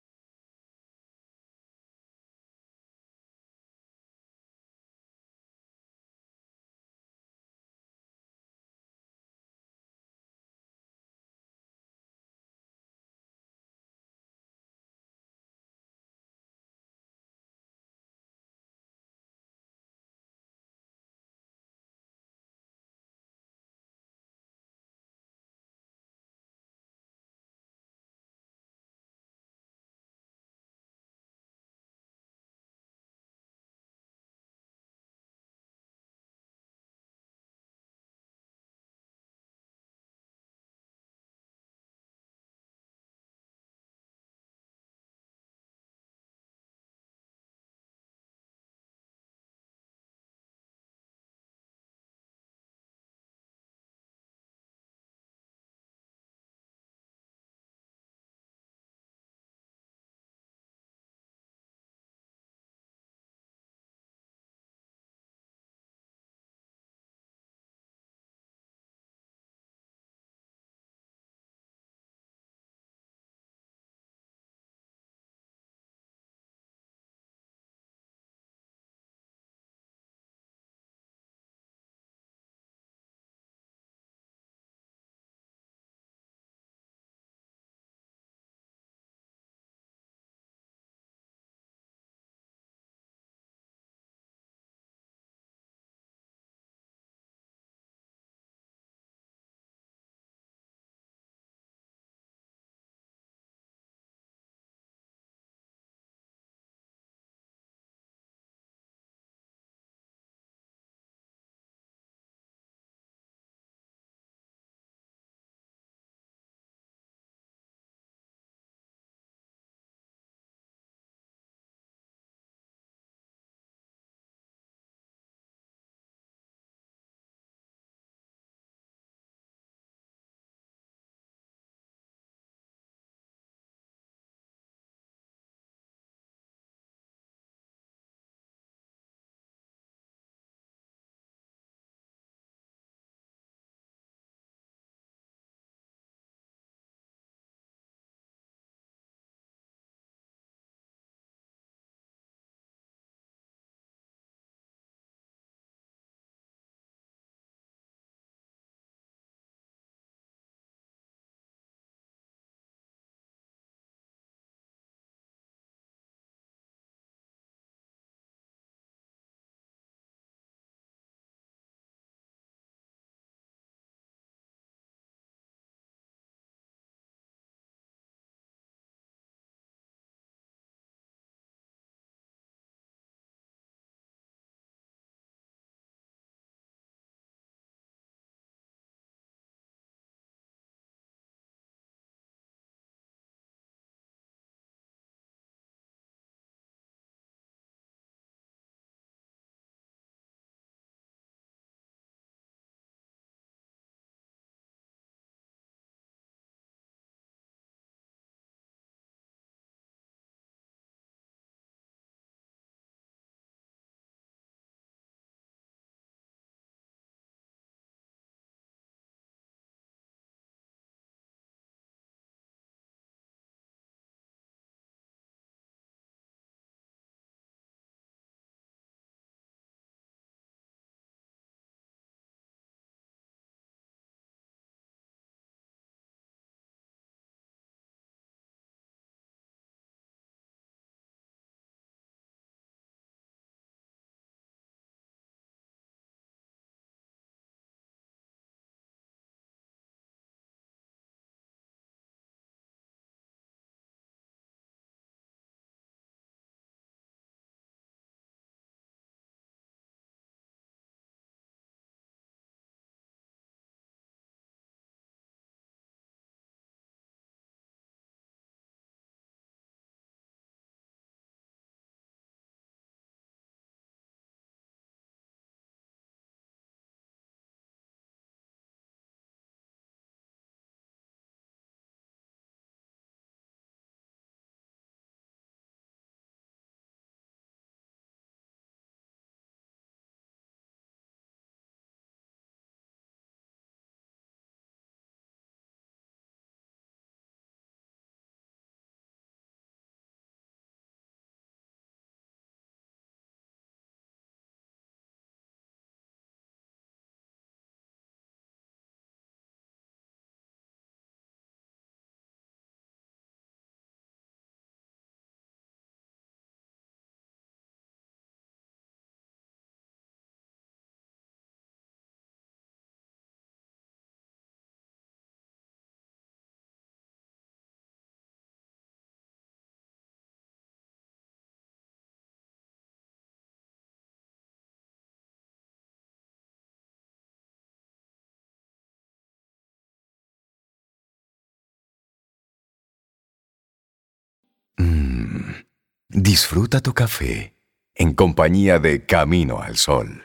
[346.18, 347.57] Disfruta tu café
[347.93, 350.24] en compañía de Camino al Sol.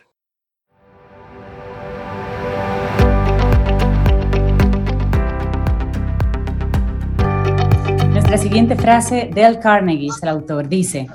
[8.12, 11.08] Nuestra siguiente frase, Dale Carnegie, el autor, dice,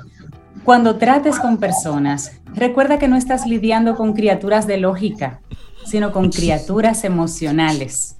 [0.62, 5.40] cuando trates con personas, recuerda que no estás lidiando con criaturas de lógica,
[5.86, 8.16] sino con criaturas emocionales.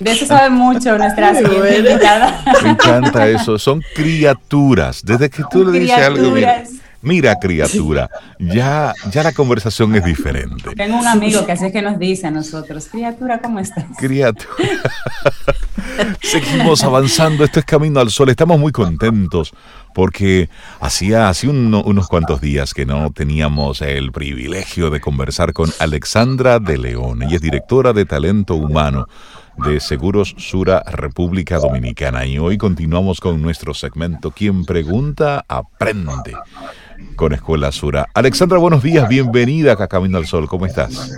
[0.00, 2.42] De eso sabe mucho nuestra siguiente invitada.
[2.62, 3.58] Me encanta eso.
[3.58, 5.02] Son criaturas.
[5.04, 6.64] Desde que tú le dices algo, mira,
[7.02, 10.74] mira, criatura, ya, ya la conversación es diferente.
[10.74, 13.84] Tengo un amigo que así es que nos dice a nosotros, criatura, ¿cómo estás?
[13.98, 14.54] Criatura.
[16.20, 17.44] Seguimos avanzando.
[17.44, 18.28] Esto es Camino al Sol.
[18.28, 19.52] Estamos muy contentos
[19.94, 26.58] porque hacía, hace unos cuantos días que no teníamos el privilegio de conversar con Alexandra
[26.58, 27.22] de León.
[27.22, 29.06] Ella es directora de talento humano
[29.64, 32.26] de Seguros Sura República Dominicana.
[32.26, 36.34] Y hoy continuamos con nuestro segmento Quien pregunta, aprende
[37.16, 38.06] con Escuela Sura.
[38.14, 40.48] Alexandra, buenos días, bienvenida a Camino al Sol.
[40.48, 41.12] ¿Cómo estás?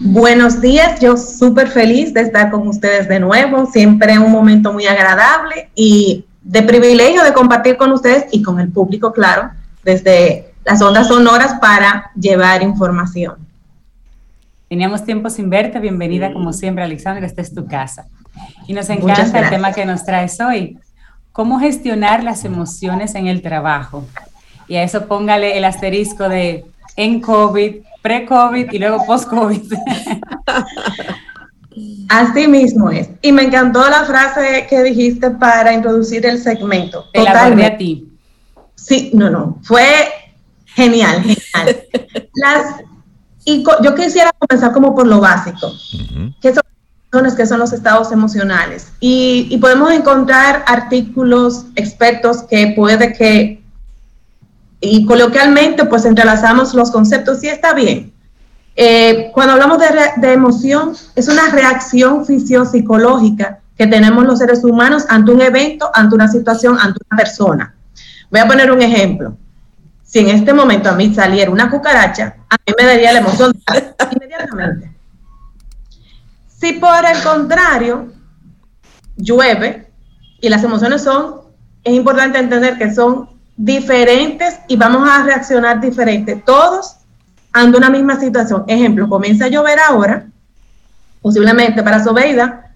[0.00, 4.86] Buenos días, yo súper feliz de estar con ustedes de nuevo, siempre un momento muy
[4.86, 9.50] agradable y de privilegio de compartir con ustedes y con el público, claro,
[9.84, 13.49] desde las ondas sonoras para llevar información.
[14.70, 18.06] Teníamos tiempo sin verte, bienvenida como siempre, Alexandra, esta es tu casa.
[18.68, 20.78] Y nos encanta el tema que nos traes hoy,
[21.32, 24.06] cómo gestionar las emociones en el trabajo.
[24.68, 26.64] Y a eso póngale el asterisco de
[26.94, 29.72] en COVID, pre-COVID y luego post-COVID.
[32.08, 33.10] Así mismo es.
[33.22, 37.06] Y me encantó la frase que dijiste para introducir el segmento.
[37.12, 38.08] Te la a ti.
[38.76, 39.58] Sí, no, no.
[39.64, 39.82] Fue
[40.66, 41.82] genial, genial.
[42.34, 42.76] Las,
[43.44, 45.72] y yo quisiera comenzar como por lo básico.
[46.40, 48.92] ¿Qué son, que son los estados emocionales?
[49.00, 53.62] Y, y podemos encontrar artículos, expertos que puede que,
[54.80, 58.12] y coloquialmente, pues entrelazamos los conceptos y está bien
[58.76, 65.32] eh, cuando hablamos de, emoción, es una reacción fisiopsicológica que tenemos los seres humanos ante
[65.32, 67.74] un evento, ante una situación, ante una persona.
[68.30, 69.36] Voy a poner un ejemplo.
[70.10, 73.52] Si en este momento a mí saliera una cucaracha, a mí me daría la emoción
[74.12, 74.90] inmediatamente.
[76.48, 78.12] Si por el contrario
[79.16, 79.88] llueve
[80.40, 81.42] y las emociones son,
[81.84, 86.42] es importante entender que son diferentes y vamos a reaccionar diferente.
[86.44, 86.96] Todos
[87.52, 88.64] ante una misma situación.
[88.66, 90.26] Ejemplo, comienza a llover ahora,
[91.22, 92.72] posiblemente para Sobeida,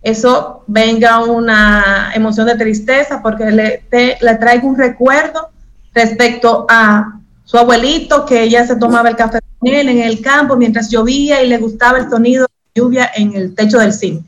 [0.00, 5.50] eso venga una emoción de tristeza porque le, le traigo un recuerdo
[5.94, 10.56] respecto a su abuelito que ella se tomaba el café con él en el campo
[10.56, 14.24] mientras llovía y le gustaba el sonido de lluvia en el techo del zinc.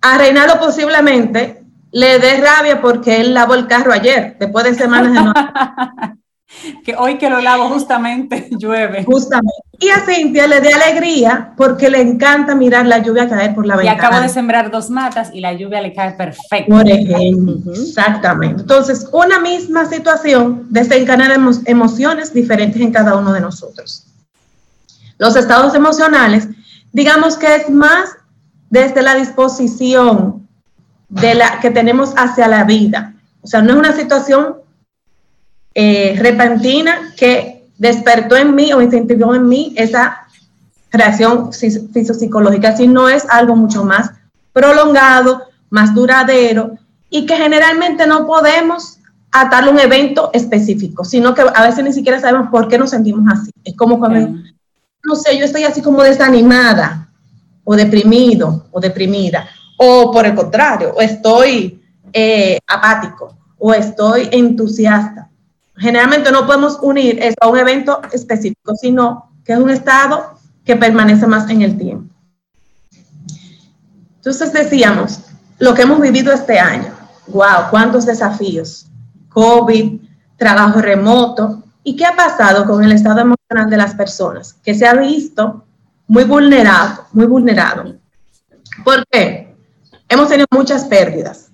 [0.00, 5.12] A Reinaldo posiblemente le dé rabia porque él lavó el carro ayer, después de semanas
[5.12, 5.32] de no
[6.84, 9.04] que hoy que lo lavo justamente llueve.
[9.04, 9.52] Justamente.
[9.80, 13.76] Y a Cintia le dé alegría porque le encanta mirar la lluvia caer por la
[13.76, 13.96] ventana.
[13.96, 16.74] Y acabo de sembrar dos matas y la lluvia le cae perfecto.
[16.74, 18.62] Por ejemplo, exactamente.
[18.62, 21.36] Entonces, una misma situación desencadena
[21.66, 24.04] emociones diferentes en cada uno de nosotros.
[25.18, 26.48] Los estados emocionales,
[26.92, 28.16] digamos que es más
[28.70, 30.48] desde la disposición
[31.08, 33.14] de la que tenemos hacia la vida.
[33.42, 34.56] O sea, no es una situación
[35.80, 40.26] eh, repentina que despertó en mí o incentivó en mí esa
[40.90, 44.10] reacción fisiopsicológica, no es algo mucho más
[44.52, 46.72] prolongado, más duradero
[47.08, 48.98] y que generalmente no podemos
[49.30, 53.32] atarle un evento específico, sino que a veces ni siquiera sabemos por qué nos sentimos
[53.32, 53.52] así.
[53.62, 54.36] Es como cuando,
[55.04, 57.08] no sé, yo estoy así como desanimada
[57.62, 61.80] o deprimido o deprimida, o por el contrario, o estoy
[62.12, 65.28] eh, apático o estoy entusiasta
[65.78, 70.76] generalmente no podemos unir eso a un evento específico, sino que es un estado que
[70.76, 72.14] permanece más en el tiempo.
[74.16, 75.20] Entonces decíamos,
[75.58, 76.92] lo que hemos vivido este año,
[77.28, 78.86] wow, cuántos desafíos,
[79.30, 80.00] COVID,
[80.36, 84.54] trabajo remoto, ¿y qué ha pasado con el estado emocional de las personas?
[84.62, 85.64] Que se ha visto
[86.06, 87.94] muy vulnerado, muy vulnerado.
[88.84, 89.56] ¿Por qué?
[90.08, 91.50] Hemos tenido muchas pérdidas.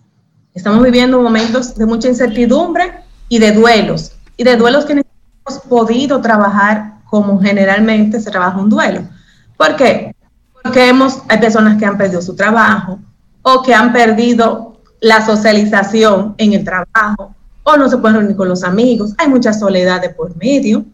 [0.55, 3.04] Estamos viviendo momentos de mucha incertidumbre
[3.35, 8.59] y de duelos, y de duelos que no hemos podido trabajar como generalmente se trabaja
[8.59, 9.09] un duelo.
[9.57, 10.15] ¿Por qué?
[10.63, 13.01] Porque hemos, hay personas que han perdido su trabajo
[13.43, 18.49] o que han perdido la socialización en el trabajo o no se pueden reunir con
[18.49, 20.85] los amigos, hay mucha soledad de por medio.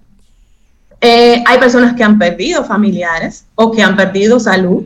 [0.98, 4.84] Eh, hay personas que han perdido familiares o que han perdido salud.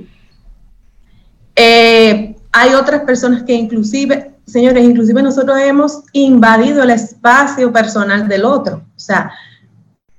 [1.55, 8.45] Eh, hay otras personas que inclusive señores, inclusive nosotros hemos invadido el espacio personal del
[8.45, 8.83] otro.
[8.97, 9.31] O sea,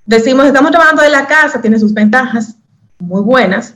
[0.05, 2.55] decimos, estamos trabajando de la casa, tiene sus ventajas
[2.99, 3.75] muy buenas,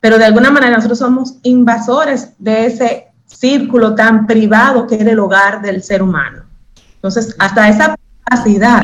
[0.00, 5.18] pero de alguna manera nosotros somos invasores de ese círculo tan privado que es el
[5.18, 6.44] hogar del ser humano.
[6.94, 8.82] Entonces, hasta esa capacidad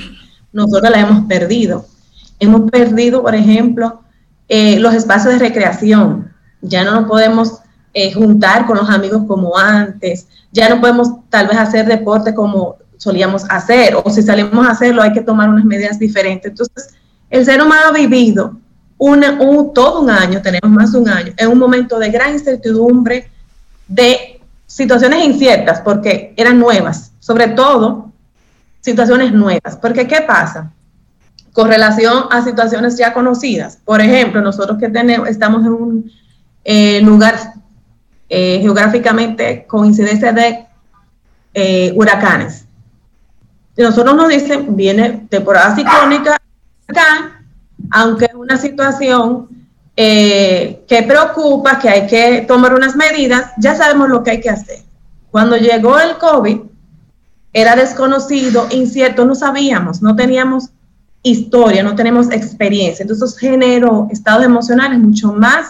[0.52, 1.86] nosotros la hemos perdido.
[2.38, 4.02] Hemos perdido, por ejemplo,
[4.48, 6.32] eh, los espacios de recreación.
[6.60, 7.61] Ya no nos podemos
[7.94, 10.26] eh, juntar con los amigos como antes.
[10.50, 13.96] Ya no podemos tal vez hacer deporte como solíamos hacer.
[14.02, 16.50] O si salimos a hacerlo hay que tomar unas medidas diferentes.
[16.50, 16.94] Entonces,
[17.28, 18.56] el ser humano ha vivido
[18.98, 19.24] un,
[19.74, 23.28] todo un año, tenemos más de un año, en un momento de gran incertidumbre,
[23.88, 28.12] de situaciones inciertas, porque eran nuevas, sobre todo
[28.80, 29.76] situaciones nuevas.
[29.80, 30.72] Porque, ¿qué pasa?
[31.52, 33.78] Con relación a situaciones ya conocidas.
[33.84, 36.12] Por ejemplo, nosotros que tenemos, estamos en un
[36.64, 37.36] eh, lugar
[38.34, 40.64] eh, geográficamente con incidencia de
[41.52, 42.64] eh, huracanes.
[43.76, 46.40] Nosotros nos dicen, viene temporada ciclónica,
[46.88, 47.42] acá,
[47.90, 49.48] aunque es una situación
[49.94, 54.48] eh, que preocupa, que hay que tomar unas medidas, ya sabemos lo que hay que
[54.48, 54.78] hacer.
[55.30, 56.58] Cuando llegó el COVID,
[57.52, 60.70] era desconocido, incierto, no sabíamos, no teníamos
[61.22, 63.02] historia, no tenemos experiencia.
[63.02, 65.66] Entonces generó estados emocionales mucho más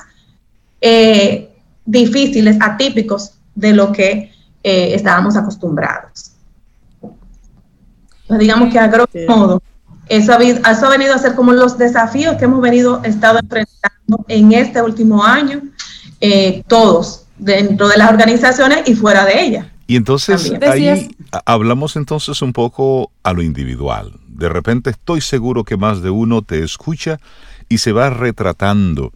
[0.81, 1.52] eh,
[1.85, 6.33] difíciles, atípicos de lo que eh, estábamos acostumbrados.
[8.29, 9.63] digamos que a grosso modo,
[10.09, 14.83] eso ha, venido a ser como los desafíos que hemos venido estado enfrentando en este
[14.83, 15.63] último año,
[16.21, 19.67] eh, todos, dentro de las organizaciones y fuera de ellas.
[19.87, 21.11] Y entonces ahí
[21.45, 24.13] hablamos entonces un poco a lo individual.
[24.29, 27.19] De repente estoy seguro que más de uno te escucha
[27.69, 29.13] y se va retratando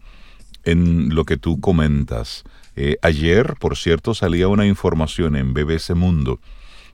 [0.63, 2.43] en lo que tú comentas.
[2.79, 6.39] Eh, ayer, por cierto, salía una información en BBC Mundo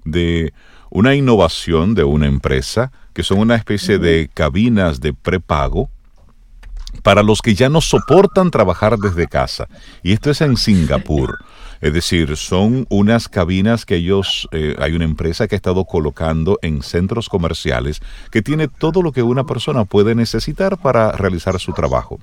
[0.05, 0.53] de
[0.89, 5.89] una innovación de una empresa que son una especie de cabinas de prepago
[7.01, 9.67] para los que ya no soportan trabajar desde casa.
[10.03, 11.37] Y esto es en Singapur.
[11.83, 16.57] Es decir, son unas cabinas que ellos, eh, hay una empresa que ha estado colocando
[16.61, 17.99] en centros comerciales
[18.31, 22.21] que tiene todo lo que una persona puede necesitar para realizar su trabajo.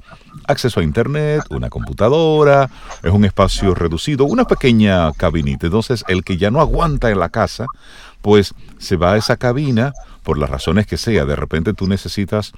[0.49, 2.71] Acceso a internet, una computadora,
[3.03, 5.67] es un espacio reducido, una pequeña cabinita.
[5.67, 7.67] Entonces, el que ya no aguanta en la casa,
[8.23, 9.93] pues se va a esa cabina,
[10.23, 12.53] por las razones que sea, de repente tú necesitas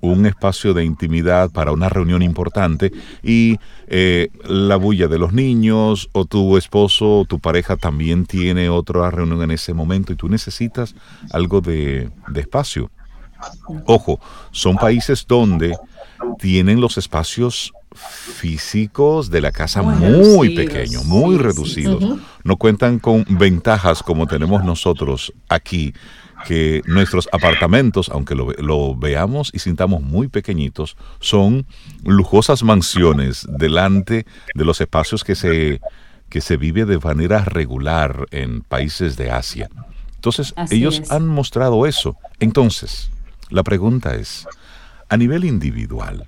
[0.00, 3.58] un espacio de intimidad para una reunión importante y
[3.88, 9.10] eh, la bulla de los niños o tu esposo o tu pareja también tiene otra
[9.10, 10.94] reunión en ese momento y tú necesitas
[11.32, 12.90] algo de, de espacio.
[13.86, 14.20] Ojo,
[14.50, 15.74] son países donde
[16.38, 22.20] tienen los espacios físicos de la casa muy, pequeños, muy reducidos.
[22.44, 25.92] No cuentan con ventajas como tenemos nosotros aquí,
[26.46, 31.66] que nuestros apartamentos, aunque lo, lo, veamos y sintamos muy pequeñitos, son
[32.04, 35.80] lujosas mansiones delante de los espacios que se,
[36.28, 39.68] que se vive de manera regular en países de Asia.
[40.14, 42.16] Entonces, ellos han mostrado eso.
[42.40, 43.10] Entonces,
[43.48, 44.46] la pregunta es,
[45.08, 46.26] a nivel individual,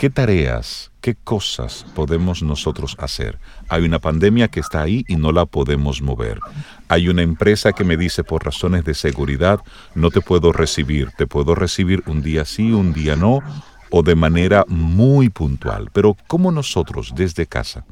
[0.00, 3.38] ¿Qué tareas, qué cosas podemos nosotros hacer?
[3.68, 6.40] Hay una pandemia que está ahí y no la podemos mover.
[6.88, 9.60] Hay una empresa que me dice por razones de seguridad,
[9.94, 13.40] no te puedo recibir, te puedo recibir un día sí, un día no,
[13.90, 15.90] o de manera muy puntual.
[15.92, 17.84] Pero ¿cómo nosotros desde casa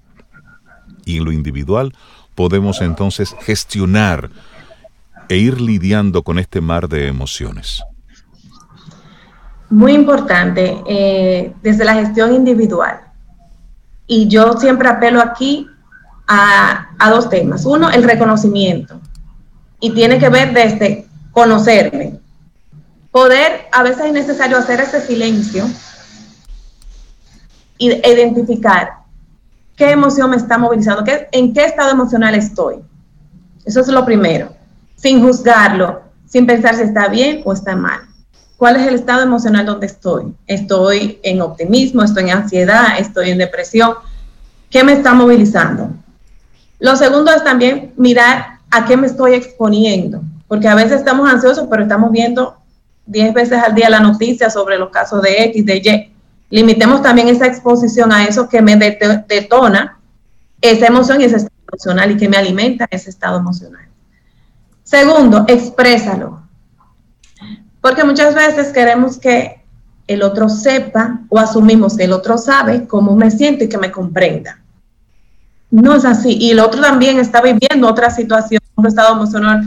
[1.05, 1.93] y en lo individual
[2.35, 4.31] podemos entonces gestionar
[5.29, 7.83] e ir lidiando con este mar de emociones?
[9.71, 13.01] Muy importante eh, desde la gestión individual.
[14.07, 15.69] Y yo siempre apelo aquí
[16.27, 17.67] a, a, dos temas.
[17.67, 19.01] Uno, el reconocimiento.
[19.81, 22.19] Y tiene que ver desde conocerme.
[23.11, 25.65] Poder, a veces es necesario hacer ese silencio
[27.79, 28.95] e identificar
[29.77, 32.77] qué emoción me está movilizando, qué, en qué estado emocional estoy.
[33.65, 34.55] Eso es lo primero.
[34.97, 38.08] Sin juzgarlo, sin pensar si está bien o está mal
[38.59, 40.35] cuál es el estado emocional donde estoy.
[40.47, 43.95] Estoy en optimismo, estoy en ansiedad, estoy en depresión.
[44.69, 45.93] ¿Qué me está movilizando?
[46.81, 51.67] Lo segundo es también mirar a qué me estoy exponiendo, porque a veces estamos ansiosos,
[51.71, 52.59] pero estamos viendo
[53.07, 56.13] 10 veces al día la noticia sobre los casos de X, de Y.
[56.51, 59.99] Limitemos también esa exposición a eso que me detona
[60.61, 63.87] esa emoción y ese estado emocional y que me alimenta ese estado emocional.
[64.83, 66.48] Segundo, exprésalo.
[67.81, 69.63] Porque muchas veces queremos que
[70.07, 73.91] el otro sepa o asumimos que el otro sabe cómo me siento y que me
[73.91, 74.59] comprenda.
[75.71, 76.39] no es así.
[76.41, 79.63] Y el otro también está viviendo otra situación, un estado emocional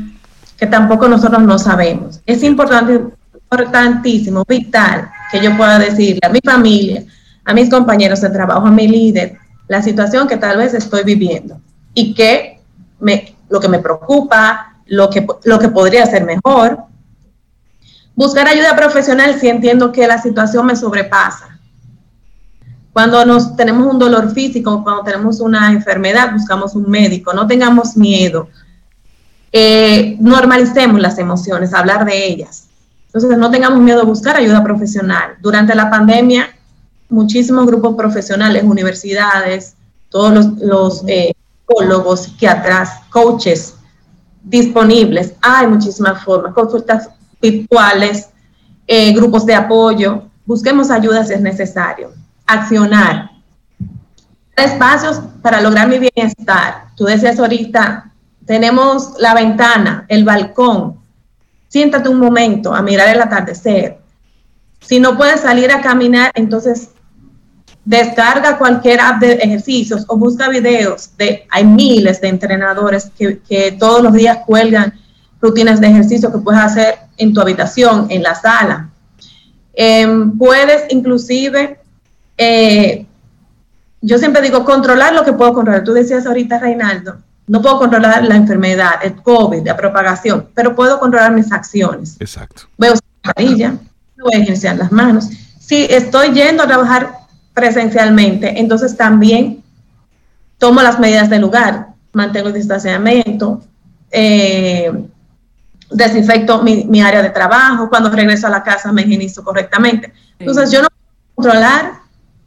[0.58, 2.22] que tampoco nosotros no sabemos.
[2.26, 3.02] Es importante,
[3.34, 7.04] importantísimo, vital, que yo pueda decirle a mi familia,
[7.46, 11.60] a mis compañeros de trabajo, a mi líder, la situación que tal vez estoy viviendo
[11.94, 12.60] y que
[13.00, 16.80] me, lo que me preocupa, lo que, lo que podría ser mejor.
[18.16, 21.60] Buscar ayuda profesional si entiendo que la situación me sobrepasa.
[22.94, 27.34] Cuando nos tenemos un dolor físico, cuando tenemos una enfermedad, buscamos un médico.
[27.34, 28.50] No tengamos miedo.
[29.54, 32.68] Eh, normalicemos las emociones, hablar de ellas.
[33.08, 35.36] Entonces, no tengamos miedo a buscar ayuda profesional.
[35.42, 36.50] Durante la pandemia,
[37.10, 39.76] muchísimos grupos profesionales, universidades,
[40.10, 41.34] todos los, los eh,
[41.68, 43.76] psicólogos, psiquiatras, coaches
[44.44, 45.34] disponibles.
[45.42, 47.10] Hay muchísimas formas, consultas
[47.42, 48.30] virtuales,
[48.88, 50.24] eh, grupos de apoyo.
[50.46, 52.14] Busquemos ayuda si es necesario.
[52.46, 53.32] Accionar.
[54.56, 56.88] Espacios para lograr mi bienestar.
[56.96, 58.12] Tú decías ahorita,
[58.46, 60.98] tenemos la ventana, el balcón.
[61.68, 64.00] Siéntate un momento a mirar el atardecer.
[64.82, 66.90] Si no puedes salir a caminar, entonces
[67.86, 71.16] descarga cualquier app de ejercicios o busca videos.
[71.18, 74.94] De, hay miles de entrenadores que, todos los días cuelgan
[75.42, 78.90] rutinas de ejercicio que puedes hacer en tu habitación, en la sala.
[79.74, 81.80] Em, puedes inclusive,
[82.38, 83.06] eh,
[84.02, 85.84] yo siempre digo, controlar lo que puedo controlar.
[85.84, 91.00] Tú decías ahorita, Reinaldo, no puedo controlar la enfermedad, el COVID, la propagación, pero puedo
[91.00, 92.18] controlar mis acciones.
[92.20, 92.64] Exacto.
[92.78, 93.76] Voy a usar mascarilla,
[94.22, 95.30] voy a ejercer las manos.
[95.60, 97.12] Si estoy yendo a trabajar
[97.54, 99.64] presencialmente, entonces también
[100.58, 103.62] tomo las medidas del lugar, mantengo el distanciamiento,
[104.12, 104.92] eh,
[105.92, 110.14] desinfecto mi, área de trabajo, cuando regreso a la casa me higienizo correctamente.
[110.40, 112.02] Entonces yo no puedo controlar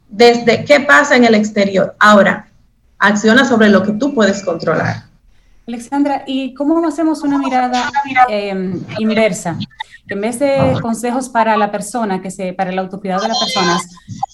[0.09, 1.95] desde qué pasa en el exterior.
[1.99, 2.47] Ahora,
[2.99, 5.03] acciona sobre lo que tú puedes controlar.
[5.67, 7.91] Alexandra, ¿y cómo hacemos una mirada
[8.29, 9.57] eh, inversa?
[10.07, 13.89] En vez de consejos para la persona, que se, para el autocuidado de las personas,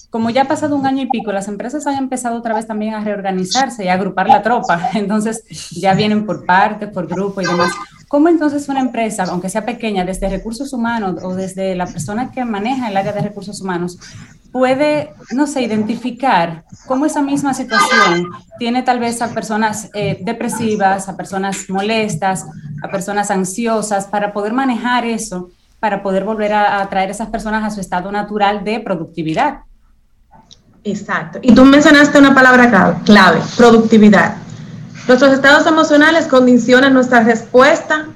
[0.09, 2.93] como ya ha pasado un año y pico, las empresas han empezado otra vez también
[2.93, 4.89] a reorganizarse y a agrupar la tropa.
[4.93, 7.71] Entonces ya vienen por parte, por grupo y demás.
[8.09, 12.43] ¿Cómo entonces una empresa, aunque sea pequeña, desde recursos humanos o desde la persona que
[12.43, 13.97] maneja el área de recursos humanos,
[14.51, 18.29] puede, no sé, identificar cómo esa misma situación
[18.59, 22.45] tiene tal vez a personas eh, depresivas, a personas molestas,
[22.83, 25.49] a personas ansiosas, para poder manejar eso,
[25.79, 29.61] para poder volver a, atraer a esas personas a su estado natural de productividad?
[30.83, 31.39] Exacto.
[31.41, 34.35] Y tú mencionaste una palabra clave, productividad.
[35.07, 38.07] Nuestros estados emocionales condicionan nuestra respuesta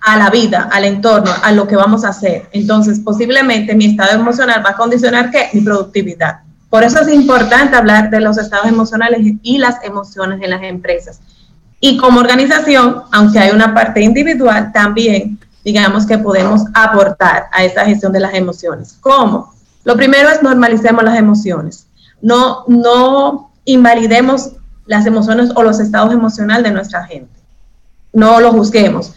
[0.00, 2.48] a la vida, al entorno, a lo que vamos a hacer.
[2.52, 5.48] Entonces, posiblemente mi estado emocional va a condicionar qué?
[5.52, 6.40] Mi productividad.
[6.70, 11.20] Por eso es importante hablar de los estados emocionales y las emociones en las empresas.
[11.80, 17.84] Y como organización, aunque hay una parte individual, también digamos que podemos aportar a esa
[17.84, 18.96] gestión de las emociones.
[19.00, 19.52] ¿Cómo?
[19.84, 21.86] Lo primero es normalicemos las emociones.
[22.22, 24.52] No, no invalidemos
[24.86, 27.40] las emociones o los estados emocionales de nuestra gente.
[28.12, 29.14] No lo juzguemos.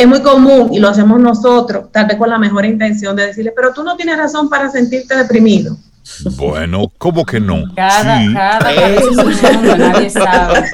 [0.00, 3.52] Es muy común y lo hacemos nosotros, tal vez con la mejor intención de decirle,
[3.54, 5.76] pero tú no tienes razón para sentirte deprimido.
[6.38, 7.64] Bueno, ¿cómo que no?
[7.76, 8.32] Cada, sí.
[8.32, 10.64] cada nadie sabe.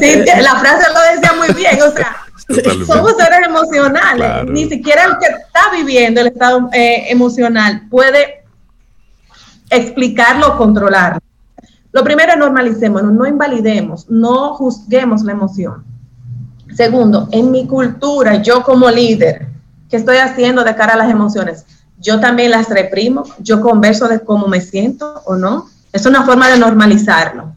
[0.00, 2.16] Sí, la frase lo decía muy bien, o sea,
[2.86, 4.50] somos seres emocionales.
[4.50, 8.44] Ni siquiera el que está viviendo el estado eh, emocional puede
[9.68, 11.20] explicarlo o controlarlo.
[11.92, 15.93] Lo primero es normalicemos, no invalidemos, no juzguemos la emoción.
[16.74, 19.46] Segundo, en mi cultura, yo como líder,
[19.88, 21.64] ¿qué estoy haciendo de cara a las emociones?
[21.98, 25.68] Yo también las reprimo, yo converso de cómo me siento o no.
[25.92, 27.54] Es una forma de normalizarlo.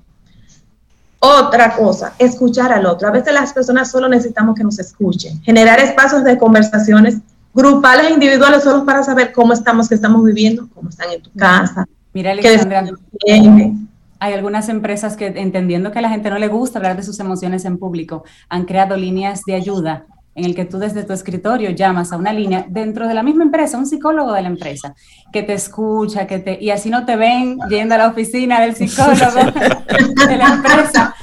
[1.19, 3.07] Otra cosa, escuchar al otro.
[3.07, 5.41] A veces las personas solo necesitamos que nos escuchen.
[5.41, 7.17] Generar espacios de conversaciones
[7.53, 11.31] grupales e individuales solo para saber cómo estamos, qué estamos viviendo, cómo están en tu
[11.31, 11.87] casa.
[12.13, 12.85] Mira, Alexandra,
[14.19, 17.19] hay algunas empresas que, entendiendo que a la gente no le gusta hablar de sus
[17.19, 20.05] emociones en público, han creado líneas de ayuda
[20.37, 23.43] en el que tú desde tu escritorio llamas a una línea dentro de la misma
[23.43, 24.93] empresa, un psicólogo de la empresa,
[25.33, 28.75] que te escucha, que te, y así no te ven yendo a la oficina del
[28.75, 29.51] psicólogo
[30.27, 31.15] de la empresa.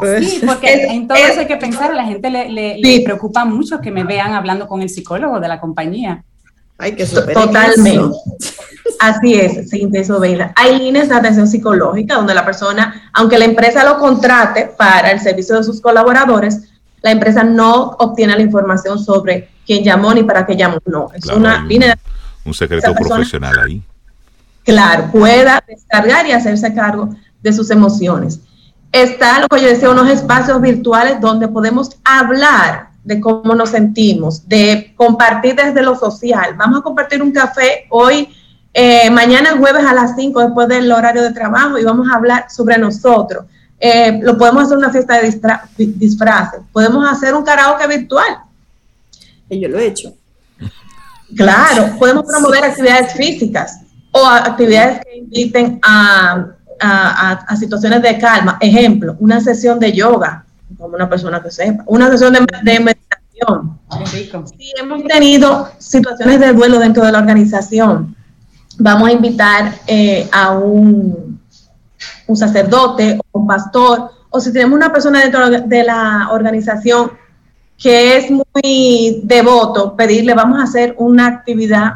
[0.20, 3.80] sí, porque en todo eso hay que pensar, a la gente le, le, preocupa mucho
[3.80, 6.22] que me vean hablando con el psicólogo de la compañía.
[6.80, 8.16] Hay que Totalmente.
[8.98, 10.52] Así es, Cintia Vela.
[10.56, 15.20] Hay líneas de atención psicológica donde la persona, aunque la empresa lo contrate para el
[15.20, 16.70] servicio de sus colaboradores,
[17.02, 20.78] la empresa no obtiene la información sobre quién llamó ni para qué llamó.
[20.84, 21.96] No, es una línea
[22.44, 23.82] Un secreto profesional ahí.
[24.64, 28.40] claro, pueda descargar y hacerse cargo de sus emociones.
[28.92, 34.48] Está lo que yo decía, unos espacios virtuales donde podemos hablar de cómo nos sentimos,
[34.48, 36.54] de compartir desde lo social.
[36.56, 38.28] Vamos a compartir un café hoy,
[38.72, 42.46] eh, mañana jueves a las 5 después del horario de trabajo y vamos a hablar
[42.50, 43.46] sobre nosotros.
[43.78, 48.38] Eh, lo podemos hacer una fiesta de disfraces, podemos hacer un karaoke virtual.
[49.48, 50.14] Y yo lo he hecho.
[51.36, 53.80] Claro, podemos promover actividades físicas
[54.12, 56.46] o actividades que inviten a,
[56.80, 58.58] a, situaciones de calma.
[58.60, 60.44] Ejemplo, una sesión de yoga,
[60.78, 63.78] como una persona que sepa, una sesión de, meditación.
[64.56, 68.14] Si hemos tenido situaciones de duelo dentro de la organización,
[68.78, 71.40] vamos a invitar eh, a un,
[72.26, 77.12] un sacerdote o un pastor, o si tenemos una persona dentro de la organización
[77.76, 81.94] que es muy devoto, pedirle, vamos a hacer una actividad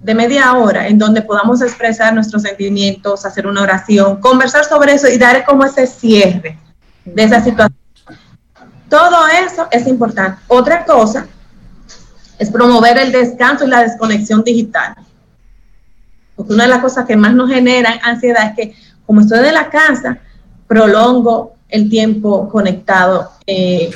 [0.00, 5.08] de media hora en donde podamos expresar nuestros sentimientos, hacer una oración, conversar sobre eso
[5.08, 6.58] y dar como ese cierre
[7.06, 7.83] de esa situación.
[8.94, 10.40] Todo eso es importante.
[10.46, 11.26] Otra cosa
[12.38, 14.94] es promover el descanso y la desconexión digital.
[16.36, 19.50] Porque una de las cosas que más nos generan ansiedad es que como estoy de
[19.50, 20.18] la casa,
[20.68, 23.90] prolongo el tiempo conectado eh,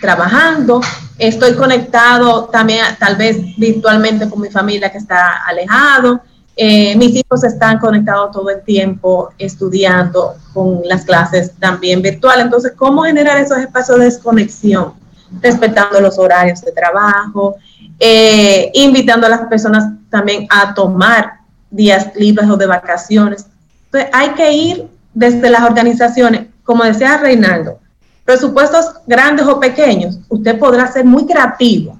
[0.00, 0.80] trabajando,
[1.18, 6.20] estoy conectado también tal vez virtualmente con mi familia que está alejado,
[6.62, 12.44] eh, mis hijos están conectados todo el tiempo estudiando con las clases también virtuales.
[12.44, 14.92] Entonces, ¿cómo generar esos espacios de desconexión?
[15.40, 17.56] Respetando los horarios de trabajo,
[17.98, 21.38] eh, invitando a las personas también a tomar
[21.70, 23.46] días libres o de vacaciones.
[23.86, 27.78] Entonces, hay que ir desde las organizaciones, como decía Reinaldo,
[28.26, 31.98] presupuestos grandes o pequeños, usted podrá ser muy creativo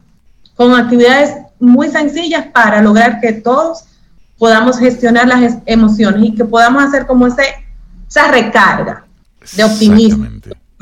[0.55, 3.85] con actividades muy sencillas para lograr que todos
[4.41, 7.43] podamos gestionar las emociones y que podamos hacer como ese,
[8.09, 9.05] esa recarga
[9.55, 10.27] de optimismo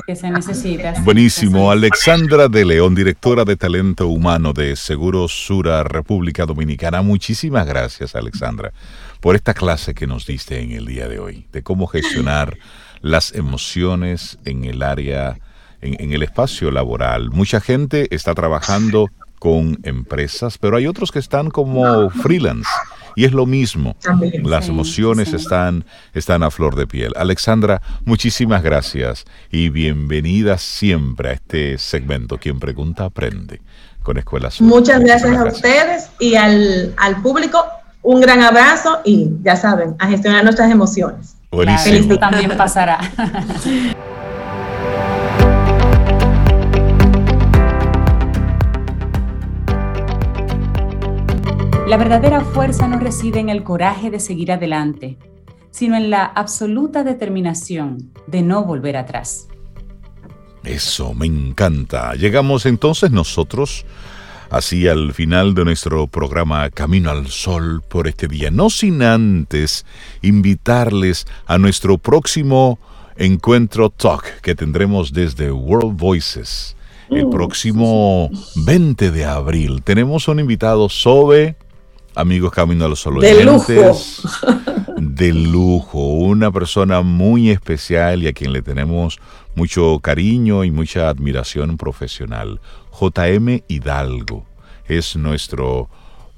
[0.07, 0.95] que se necesita.
[1.03, 1.69] Buenísimo.
[1.69, 7.03] Alexandra de León, directora de talento humano de Seguro Sura, República Dominicana.
[7.03, 8.73] Muchísimas gracias, Alexandra,
[9.21, 12.57] por esta clase que nos diste en el día de hoy, de cómo gestionar
[13.01, 15.37] las emociones en el área,
[15.81, 17.31] en, el espacio laboral.
[17.31, 19.09] Mucha gente está trabajando
[19.41, 22.71] con empresas, pero hay otros que están como freelance.
[23.19, 23.97] Y es lo mismo,
[24.45, 25.85] las emociones Están,
[26.15, 27.13] están a flor de piel.
[27.17, 32.39] Alexandra, muchísimas gracias y bienvenida siempre a este segmento.
[32.39, 33.61] Quien pregunta, aprende
[34.05, 34.61] con Escuelas.
[34.61, 37.59] Muchas gracias, a ustedes y al, al público.
[38.03, 41.35] Un gran abrazo y ya saben, a gestionar nuestras emociones.
[41.51, 42.21] Buenísimo.
[42.21, 43.01] también pasará.
[51.89, 55.17] La verdadera fuerza no reside en el coraje de seguir adelante,
[55.71, 59.49] sino en la absoluta determinación de no volver atrás.
[60.65, 62.15] Eso, me encanta.
[62.15, 63.87] Llegamos entonces nosotros
[64.51, 68.51] así al final de nuestro programa Camino al Sol por este día.
[68.51, 69.87] No sin antes
[70.21, 72.79] invitarles a nuestro próximo
[73.17, 76.77] encuentro talk que tendremos desde World Voices
[77.09, 77.31] el mm.
[77.31, 79.83] próximo 20 de abril.
[79.83, 81.57] Tenemos un invitado sobre
[82.19, 83.21] amigos Camino al Sol.
[83.21, 83.73] De lujo.
[84.97, 89.21] De lujo, una persona muy especial y a quien le tenemos
[89.55, 92.61] mucho cariño y mucha admiración profesional.
[92.93, 94.45] JM Hidalgo
[94.89, 95.89] es nuestro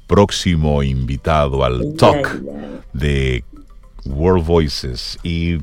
[0.07, 2.43] próximo invitado al talk
[2.93, 3.45] de
[4.05, 5.59] World Voices y,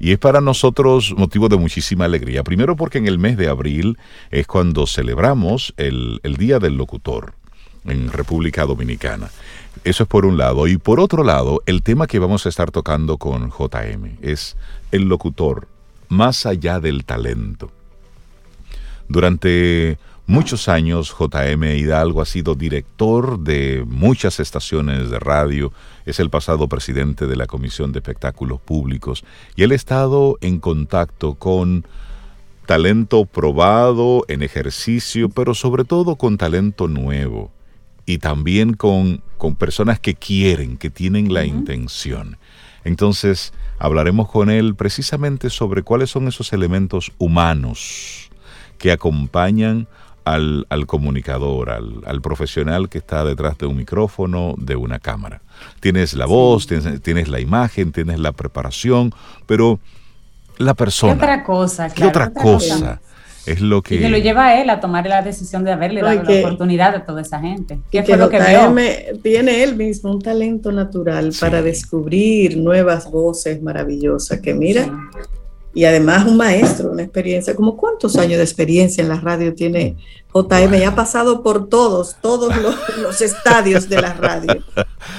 [0.00, 2.44] es para nosotros motivo de muchísima alegría.
[2.44, 3.98] Primero porque en el mes de abril
[4.30, 7.34] es cuando celebramos el, el Día del Locutor
[7.90, 9.30] en República Dominicana.
[9.84, 10.66] Eso es por un lado.
[10.66, 14.56] Y por otro lado, el tema que vamos a estar tocando con JM es
[14.90, 15.68] el locutor,
[16.08, 17.70] más allá del talento.
[19.08, 25.72] Durante muchos años JM Hidalgo ha sido director de muchas estaciones de radio,
[26.04, 29.24] es el pasado presidente de la Comisión de Espectáculos Públicos
[29.56, 31.86] y él ha estado en contacto con
[32.66, 37.50] talento probado en ejercicio, pero sobre todo con talento nuevo
[38.08, 42.38] y también con, con personas que quieren, que tienen la intención.
[42.82, 48.30] Entonces, hablaremos con él precisamente sobre cuáles son esos elementos humanos
[48.78, 49.88] que acompañan
[50.24, 55.42] al, comunicador, al, profesional que está detrás de un micrófono, de una cámara.
[55.80, 59.12] Tienes la voz, tienes, la imagen, tienes la preparación,
[59.44, 59.80] pero
[60.56, 61.12] la persona.
[61.12, 61.90] ¿Qué otra cosa?
[61.90, 63.02] ¿Qué otra, cosa?
[63.48, 63.94] Es lo que...
[63.94, 66.94] Y que lo lleva a él a tomar la decisión de haberle dado la oportunidad
[66.94, 67.78] a toda esa gente.
[67.90, 68.74] ¿Qué fue lo que vio?
[69.22, 74.90] tiene él mismo un talento natural para descubrir nuevas voces maravillosas que mira,
[75.78, 79.94] y además un maestro, una experiencia, como cuántos años de experiencia en la radio tiene
[80.34, 82.52] JM, y ha pasado por todos, todos
[83.00, 84.64] los, estadios de la radio.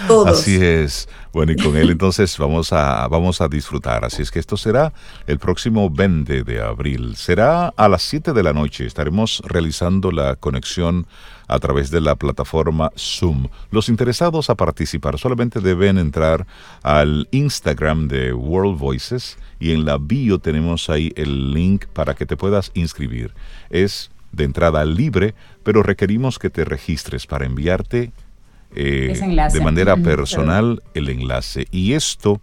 [0.06, 0.42] Todos.
[0.42, 1.08] Así es.
[1.32, 4.04] Bueno, y con él entonces vamos a, vamos a disfrutar.
[4.04, 4.92] Así es que esto será
[5.28, 7.16] el próximo 20 de abril.
[7.16, 8.86] Será a las 7 de la noche.
[8.86, 11.08] Estaremos realizando la conexión
[11.50, 13.48] a través de la plataforma Zoom.
[13.72, 16.46] Los interesados a participar solamente deben entrar
[16.84, 22.26] al Instagram de World Voices y en la bio tenemos ahí el link para que
[22.26, 23.34] te puedas inscribir.
[23.70, 28.12] Es de entrada libre, pero requerimos que te registres para enviarte
[28.76, 29.20] eh,
[29.52, 31.66] de manera personal el enlace.
[31.72, 32.40] Y esto,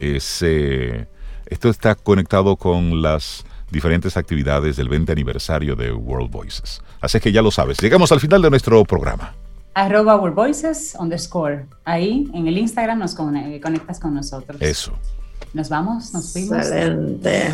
[0.00, 1.06] es, eh,
[1.46, 6.82] esto está conectado con las diferentes actividades del 20 aniversario de World Voices.
[7.02, 7.78] Así que ya lo sabes.
[7.78, 9.34] Llegamos al final de nuestro programa.
[9.74, 11.66] Arroba World Voices underscore.
[11.84, 14.60] Ahí en el Instagram nos conectas con nosotros.
[14.62, 14.92] Eso.
[15.52, 16.58] Nos vamos, nos fuimos.
[16.58, 17.52] Excelente.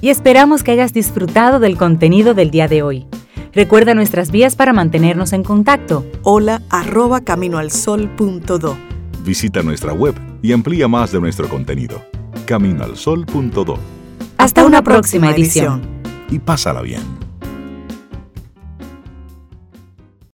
[0.00, 3.06] Y esperamos que hayas disfrutado del contenido del día de hoy.
[3.52, 6.04] Recuerda nuestras vías para mantenernos en contacto.
[6.22, 8.76] Hola arroba caminoalsol.do.
[9.24, 12.00] Visita nuestra web y amplía más de nuestro contenido.
[12.46, 13.78] Caminoalsol.do.
[14.36, 15.82] Hasta, una, próxima, edición.
[16.30, 17.27] Y pásala bien.